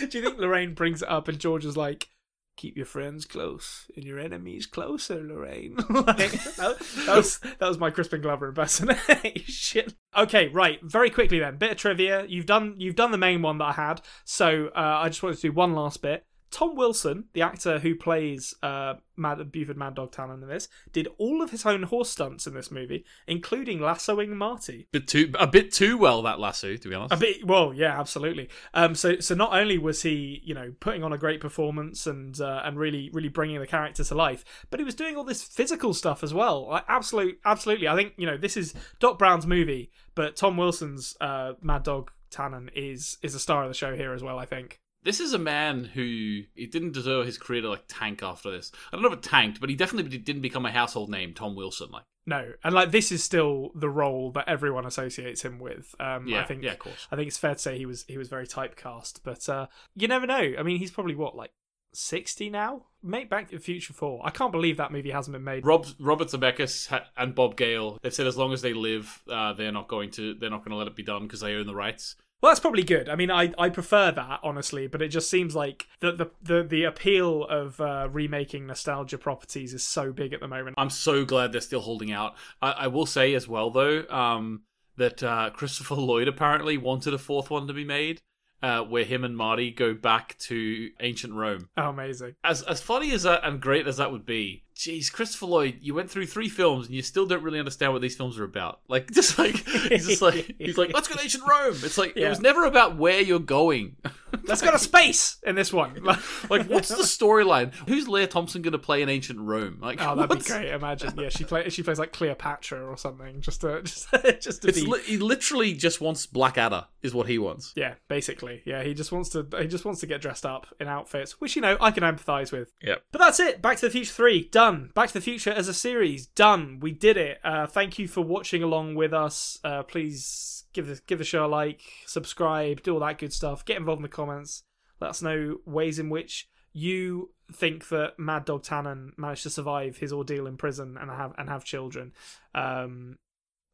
do 0.11 0.19
you 0.19 0.25
think 0.25 0.39
Lorraine 0.39 0.75
brings 0.75 1.03
it 1.03 1.09
up 1.09 1.29
and 1.29 1.39
George 1.39 1.65
is 1.65 1.77
like? 1.77 2.09
Keep 2.55 2.77
your 2.77 2.85
friends 2.85 3.25
close 3.25 3.91
and 3.97 4.05
your 4.05 4.19
enemies 4.19 4.67
closer, 4.67 5.23
Lorraine. 5.23 5.75
like, 5.89 6.33
that, 6.57 6.77
that 7.07 7.17
was 7.17 7.39
that 7.39 7.63
was 7.63 7.79
my 7.79 7.89
Crispin 7.89 8.21
Glover 8.21 8.49
impersonation. 8.49 9.95
okay, 10.17 10.49
right. 10.49 10.79
Very 10.83 11.09
quickly 11.09 11.39
then, 11.39 11.57
bit 11.57 11.71
of 11.73 11.77
trivia. 11.79 12.27
You've 12.27 12.45
done 12.45 12.75
you've 12.77 12.95
done 12.95 13.11
the 13.11 13.17
main 13.17 13.41
one 13.41 13.57
that 13.57 13.65
I 13.65 13.73
had, 13.73 14.03
so 14.27 14.67
uh, 14.77 15.01
I 15.03 15.09
just 15.09 15.23
wanted 15.23 15.37
to 15.37 15.49
do 15.49 15.53
one 15.53 15.75
last 15.75 16.03
bit. 16.03 16.27
Tom 16.53 16.77
Wilson, 16.77 17.25
the 17.33 17.41
actor 17.41 17.79
who 17.79 17.95
plays 17.95 18.55
uh, 18.63 18.95
Mad, 19.17 19.51
Buford 19.51 19.79
Mad 19.79 19.95
Dog 19.95 20.13
Tannen 20.13 20.43
in 20.43 20.49
this, 20.49 20.69
did 20.93 21.09
all 21.17 21.43
of 21.43 21.51
his 21.51 21.65
own 21.65 21.85
horse 21.85 22.11
stunts 22.11 22.47
in 22.47 22.53
this 22.53 22.71
movie, 22.71 23.05
including 23.27 23.81
lassoing 23.81 24.37
Marty. 24.37 24.87
bit 24.93 25.09
too 25.09 25.33
a 25.39 25.47
bit 25.47 25.73
too 25.73 25.97
well 25.97 26.21
that 26.23 26.39
lasso, 26.39 26.77
to 26.77 26.89
be 26.89 26.95
honest. 26.95 27.15
A 27.15 27.17
bit, 27.17 27.47
well, 27.47 27.73
yeah, 27.73 27.99
absolutely. 27.99 28.51
Um, 28.75 28.95
so, 28.95 29.19
so 29.19 29.35
not 29.35 29.55
only 29.55 29.79
was 29.79 30.03
he, 30.03 30.43
you 30.45 30.55
know, 30.55 30.75
putting 30.79 31.03
on 31.03 31.13
a 31.13 31.19
great 31.19 31.41
performance 31.41 32.07
and 32.07 32.39
uh, 32.39 32.61
and 32.65 32.79
really, 32.79 33.11
really 33.15 33.31
bringing 33.31 33.59
the 33.59 33.67
character 33.67 34.05
to 34.05 34.15
life, 34.15 34.45
but 34.71 34.79
he 34.79 34.85
was 34.85 34.95
doing 34.95 35.17
all 35.17 35.25
this 35.25 35.43
physical 35.43 35.95
stuff 35.95 36.23
as 36.23 36.35
well. 36.35 36.69
Like, 36.69 36.85
absolute, 36.87 37.41
absolutely. 37.47 37.89
I 37.89 37.97
think 37.97 38.13
you 38.19 38.27
know 38.27 38.37
this 38.37 38.59
is 38.59 38.75
Doc 39.01 39.19
Brown's 39.19 39.47
movie, 39.47 39.91
but 40.15 40.37
Tom 40.37 40.59
Wilson's 40.59 41.17
uh, 41.21 41.55
Mad 41.63 41.83
Dog 41.83 42.11
Tannen 42.31 42.69
is 42.75 43.17
is 43.23 43.35
a 43.35 43.41
star 43.41 43.63
of 43.63 43.71
the 43.71 43.75
show 43.75 43.97
here 43.97 44.13
as 44.13 44.23
well. 44.23 44.39
I 44.39 44.45
think. 44.45 44.81
This 45.05 45.21
is 45.21 45.33
a 45.33 45.39
man 45.39 45.85
who 45.85 46.43
he 46.55 46.67
didn't 46.67 46.93
deserve 46.93 47.27
his 47.27 47.39
career 47.39 47.63
to 47.63 47.71
like 47.71 47.85
tank 47.89 48.23
after 48.23 48.51
this. 48.51 48.71
I 48.93 48.97
don't 48.97 49.03
know 49.03 49.09
if 49.13 49.19
it 49.19 49.23
tanked, 49.23 49.61
but 49.61 49.69
he 49.69 49.77
definitely 49.77 50.17
didn't 50.19 50.43
become 50.43 50.65
a 50.65 50.71
household 50.71 51.11
name. 51.11 51.35
Tom 51.35 51.57
Wilson, 51.57 51.89
like 51.91 52.05
No, 52.25 52.53
and 52.63 52.75
like 52.75 52.93
this 52.93 53.11
is 53.11 53.23
still 53.23 53.73
the 53.75 53.91
role 53.91 54.31
that 54.33 54.49
everyone 54.49 54.87
associates 54.87 55.43
him 55.43 55.59
with. 55.59 55.95
Um, 55.99 56.29
yeah, 56.29 56.43
I 56.43 56.45
think 56.45 56.63
yeah, 56.63 56.73
of 56.73 56.79
course. 56.79 57.09
I 57.11 57.17
think 57.17 57.29
it's 57.29 57.39
fair 57.39 57.55
to 57.55 57.59
say 57.59 57.79
he 57.79 57.87
was 57.87 58.05
he 58.07 58.17
was 58.19 58.29
very 58.29 58.47
typecast, 58.47 59.21
but 59.25 59.49
uh, 59.49 59.67
you 59.97 60.07
never 60.07 60.27
know. 60.27 60.53
I 60.59 60.63
mean, 60.63 60.79
he's 60.79 60.93
probably 60.93 61.17
what 61.17 61.35
like 61.35 61.51
sixty 61.93 62.49
now. 62.49 62.87
Make 63.03 63.29
Back 63.29 63.49
to 63.49 63.57
the 63.57 63.61
Future 63.61 63.93
four. 63.93 64.21
I 64.25 64.31
can't 64.31 64.53
believe 64.53 64.77
that 64.77 64.93
movie 64.93 65.11
hasn't 65.11 65.33
been 65.33 65.43
made. 65.43 65.67
Rob 65.67 65.87
Robert 65.99 66.29
Zemeckis 66.29 66.89
ha- 66.89 67.07
and 67.17 67.35
Bob 67.35 67.57
Gale 67.57 67.99
they've 68.03 68.15
said 68.15 68.29
as 68.29 68.37
long 68.37 68.53
as 68.53 68.63
they 68.63 68.73
live, 68.73 69.21
uh, 69.29 69.53
they're 69.53 69.73
not 69.73 69.89
going 69.89 70.13
to 70.13 70.35
they're 70.35 70.51
not 70.51 70.61
going 70.61 70.71
to 70.71 70.77
let 70.77 70.87
it 70.87 70.95
be 70.95 71.03
done 71.03 71.25
because 71.25 71.41
they 71.41 71.55
own 71.55 71.67
the 71.67 71.75
rights. 71.75 72.15
Well, 72.43 72.51
that's 72.51 72.61
probably 72.61 72.83
good. 72.83 73.09
I 73.09 73.15
mean, 73.15 73.31
I, 73.31 73.53
I 73.57 73.69
prefer 73.69 74.11
that 74.11 74.41
honestly, 74.43 74.89
but 74.89 75.01
it 75.01 75.09
just 75.09 75.31
seems 75.31 75.55
like 75.55 75.87
the 76.01 76.11
the 76.11 76.31
the, 76.43 76.63
the 76.65 76.85
appeal 76.85 77.45
of 77.45 77.81
uh, 77.81 78.09
remaking 78.11 78.67
nostalgia 78.67 79.17
properties 79.17 79.73
is 79.73 79.87
so 79.87 80.13
big 80.13 80.33
at 80.33 80.41
the 80.41 80.49
moment. 80.49 80.75
I'm 80.77 80.91
so 80.91 81.25
glad 81.25 81.53
they're 81.53 81.61
still 81.61 81.81
holding 81.81 82.11
out. 82.11 82.35
I, 82.61 82.73
I 82.73 82.87
will 82.89 83.07
say 83.07 83.35
as 83.35 83.47
well 83.47 83.71
though 83.71 84.05
um, 84.09 84.63
that 84.97 85.23
uh, 85.23 85.51
Christopher 85.51 85.95
Lloyd 85.97 86.27
apparently 86.27 86.77
wanted 86.77 87.15
a 87.15 87.19
fourth 87.19 87.49
one 87.49 87.69
to 87.69 87.73
be 87.73 87.85
made. 87.85 88.21
Uh, 88.61 88.81
where 88.81 89.03
him 89.03 89.25
and 89.25 89.37
Marty 89.37 89.73
go 89.73 89.93
back 89.93 90.39
to 90.39 90.91
ancient 91.01 91.35
Rome. 91.35 91.69
Oh, 91.77 91.89
amazing! 91.89 92.37
As 92.45 92.63
as 92.63 92.81
funny 92.81 93.11
as 93.11 93.25
that 93.25 93.41
and 93.43 93.61
great 93.61 93.89
as 93.89 93.97
that 93.97 94.13
would 94.13 94.25
be, 94.25 94.62
jeez, 94.77 95.13
Christopher 95.13 95.47
Lloyd, 95.47 95.79
you 95.81 95.95
went 95.95 96.11
through 96.11 96.27
three 96.27 96.49
films 96.49 96.87
and 96.87 96.95
you 96.95 97.03
still 97.03 97.27
don't 97.27 97.43
really 97.43 97.59
understand 97.59 97.93
what 97.93 98.03
these 98.03 98.17
films 98.17 98.39
are 98.39 98.45
about. 98.45 98.81
Like, 98.89 99.11
just 99.11 99.39
like 99.39 99.57
he's 99.57 100.07
just 100.07 100.23
like 100.23 100.55
he's 100.59 100.77
like, 100.79 100.93
let's 100.93 101.09
go 101.09 101.15
to 101.15 101.23
ancient 101.23 101.45
Rome. 101.49 101.75
It's 101.83 101.97
like 101.99 102.15
Yeah. 102.17 102.27
it 102.27 102.31
was 102.31 102.41
never 102.41 102.65
about 102.65 102.97
where 102.97 103.21
you're 103.21 103.39
going. 103.39 103.97
Let's 104.45 104.63
got 104.63 104.75
a 104.75 104.79
space 104.79 105.37
in 105.45 105.55
this 105.55 105.73
one. 105.73 106.05
Like, 106.51 106.67
what's 106.67 106.89
the 106.89 107.03
storyline? 107.05 107.73
Who's 107.89 108.09
Lea 108.09 108.27
Thompson 108.27 108.63
going 108.63 108.73
to 108.73 108.79
play 108.79 109.03
in 109.03 109.09
ancient 109.09 109.39
Rome? 109.41 109.79
Like, 109.81 109.99
Oh, 110.01 110.15
that'd 110.17 110.39
be 110.39 110.45
great! 110.45 110.69
Imagine, 110.73 111.15
yeah, 111.19 111.29
she 111.29 111.45
play 111.45 111.69
she 111.71 111.83
plays 111.83 111.99
like 111.99 112.13
Cleopatra 112.13 112.85
or 112.85 112.97
something, 112.97 113.41
just 113.41 113.61
to 113.63 113.83
just, 113.85 114.11
just 114.41 114.63
to 114.63 114.69
It's 114.69 114.81
be. 114.81 114.87
li- 114.87 115.03
he 115.05 115.19
literally 115.19 115.73
just 115.75 116.01
wants 116.01 116.27
Blackadder, 116.27 116.87
is 117.03 117.15
what 117.15 117.29
he 117.29 117.39
wants. 117.39 117.73
yeah, 117.77 117.95
basically, 118.09 118.63
yeah. 118.67 118.83
He 118.83 118.93
just 118.95 119.13
wants 119.13 119.29
to 119.31 119.47
he 119.59 119.67
just 119.67 119.85
wants 119.85 120.01
to 120.01 120.07
get 120.07 120.21
dressed 120.21 120.45
up 120.47 120.67
in 120.81 120.89
outfits, 120.89 121.41
which 121.41 121.57
you 121.57 121.63
know 121.63 121.77
I 121.81 121.91
can 121.91 122.03
empathise 122.03 122.53
with. 122.53 122.73
Yeah. 122.83 122.97
But 123.13 123.19
that's 123.21 123.41
it. 123.41 123.63
Back 123.63 123.77
to 123.79 123.87
the 123.87 123.91
Future 123.91 124.13
3, 124.13 124.49
done. 124.51 124.91
Back 124.95 125.09
to 125.09 125.15
the 125.15 125.21
Future 125.21 125.51
as 125.51 125.69
a 125.69 125.75
series, 125.75 126.27
done. 126.27 126.79
We 126.81 126.93
did 126.93 127.17
it. 127.17 127.39
Uh, 127.45 127.67
thank 127.67 127.99
you 127.99 128.09
for 128.09 128.21
watching 128.23 128.63
along 128.63 128.95
with 128.97 129.13
us. 129.15 129.59
Uh, 129.65 129.83
please 129.85 130.62
give 130.73 130.87
the, 130.87 131.01
give 131.07 131.19
the 131.19 131.25
show 131.25 131.47
a 131.47 131.49
like, 131.49 131.83
subscribe, 132.07 132.83
do 132.83 132.95
all 132.95 133.01
that 133.01 133.19
good 133.19 133.33
stuff. 133.33 133.65
Get 133.65 133.77
involved 133.77 134.01
in 134.01 134.05
the 134.05 134.09
comments. 134.09 134.65
Let 135.01 135.11
us 135.11 135.23
know 135.23 135.59
ways 135.67 135.99
in 135.99 136.11
which 136.11 136.49
you 136.73 137.31
think 137.53 137.89
that 137.89 138.19
Mad 138.19 138.45
Dog 138.45 138.63
Tannen 138.63 139.11
managed 139.17 139.43
to 139.43 139.51
survive 139.51 139.99
his 139.99 140.13
ordeal 140.13 140.47
in 140.47 140.57
prison 140.57 140.97
and 140.99 141.11
have 141.11 141.33
and 141.37 141.49
have 141.49 141.65
children. 141.65 142.13
Um, 142.55 143.19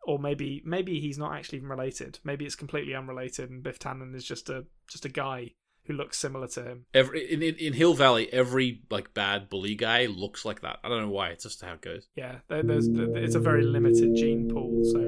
or 0.04 0.18
maybe 0.18 0.62
maybe 0.64 1.00
he's 1.00 1.18
not 1.18 1.34
actually 1.34 1.58
even 1.58 1.68
related. 1.68 2.18
Maybe 2.24 2.46
it's 2.46 2.54
completely 2.54 2.94
unrelated 2.94 3.50
and 3.50 3.62
Biff 3.62 3.78
Tannen 3.78 4.14
is 4.14 4.24
just 4.24 4.48
a 4.48 4.64
just 4.88 5.04
a 5.04 5.10
guy 5.10 5.52
who 5.84 5.94
looks 5.94 6.18
similar 6.18 6.46
to 6.48 6.62
him. 6.62 6.86
Every 6.94 7.32
in, 7.32 7.42
in 7.42 7.54
in 7.56 7.72
Hill 7.72 7.94
Valley, 7.94 8.32
every 8.32 8.82
like 8.90 9.14
bad 9.14 9.48
bully 9.48 9.74
guy 9.74 10.06
looks 10.06 10.44
like 10.44 10.60
that. 10.60 10.78
I 10.84 10.88
don't 10.88 11.02
know 11.02 11.10
why. 11.10 11.28
It's 11.28 11.44
just 11.44 11.62
how 11.62 11.74
it 11.74 11.80
goes. 11.80 12.08
Yeah, 12.14 12.36
there, 12.48 12.62
there's 12.62 12.88
it's 12.88 13.34
a 13.34 13.40
very 13.40 13.64
limited 13.64 14.14
gene 14.14 14.48
pool, 14.48 14.84
so 14.84 14.98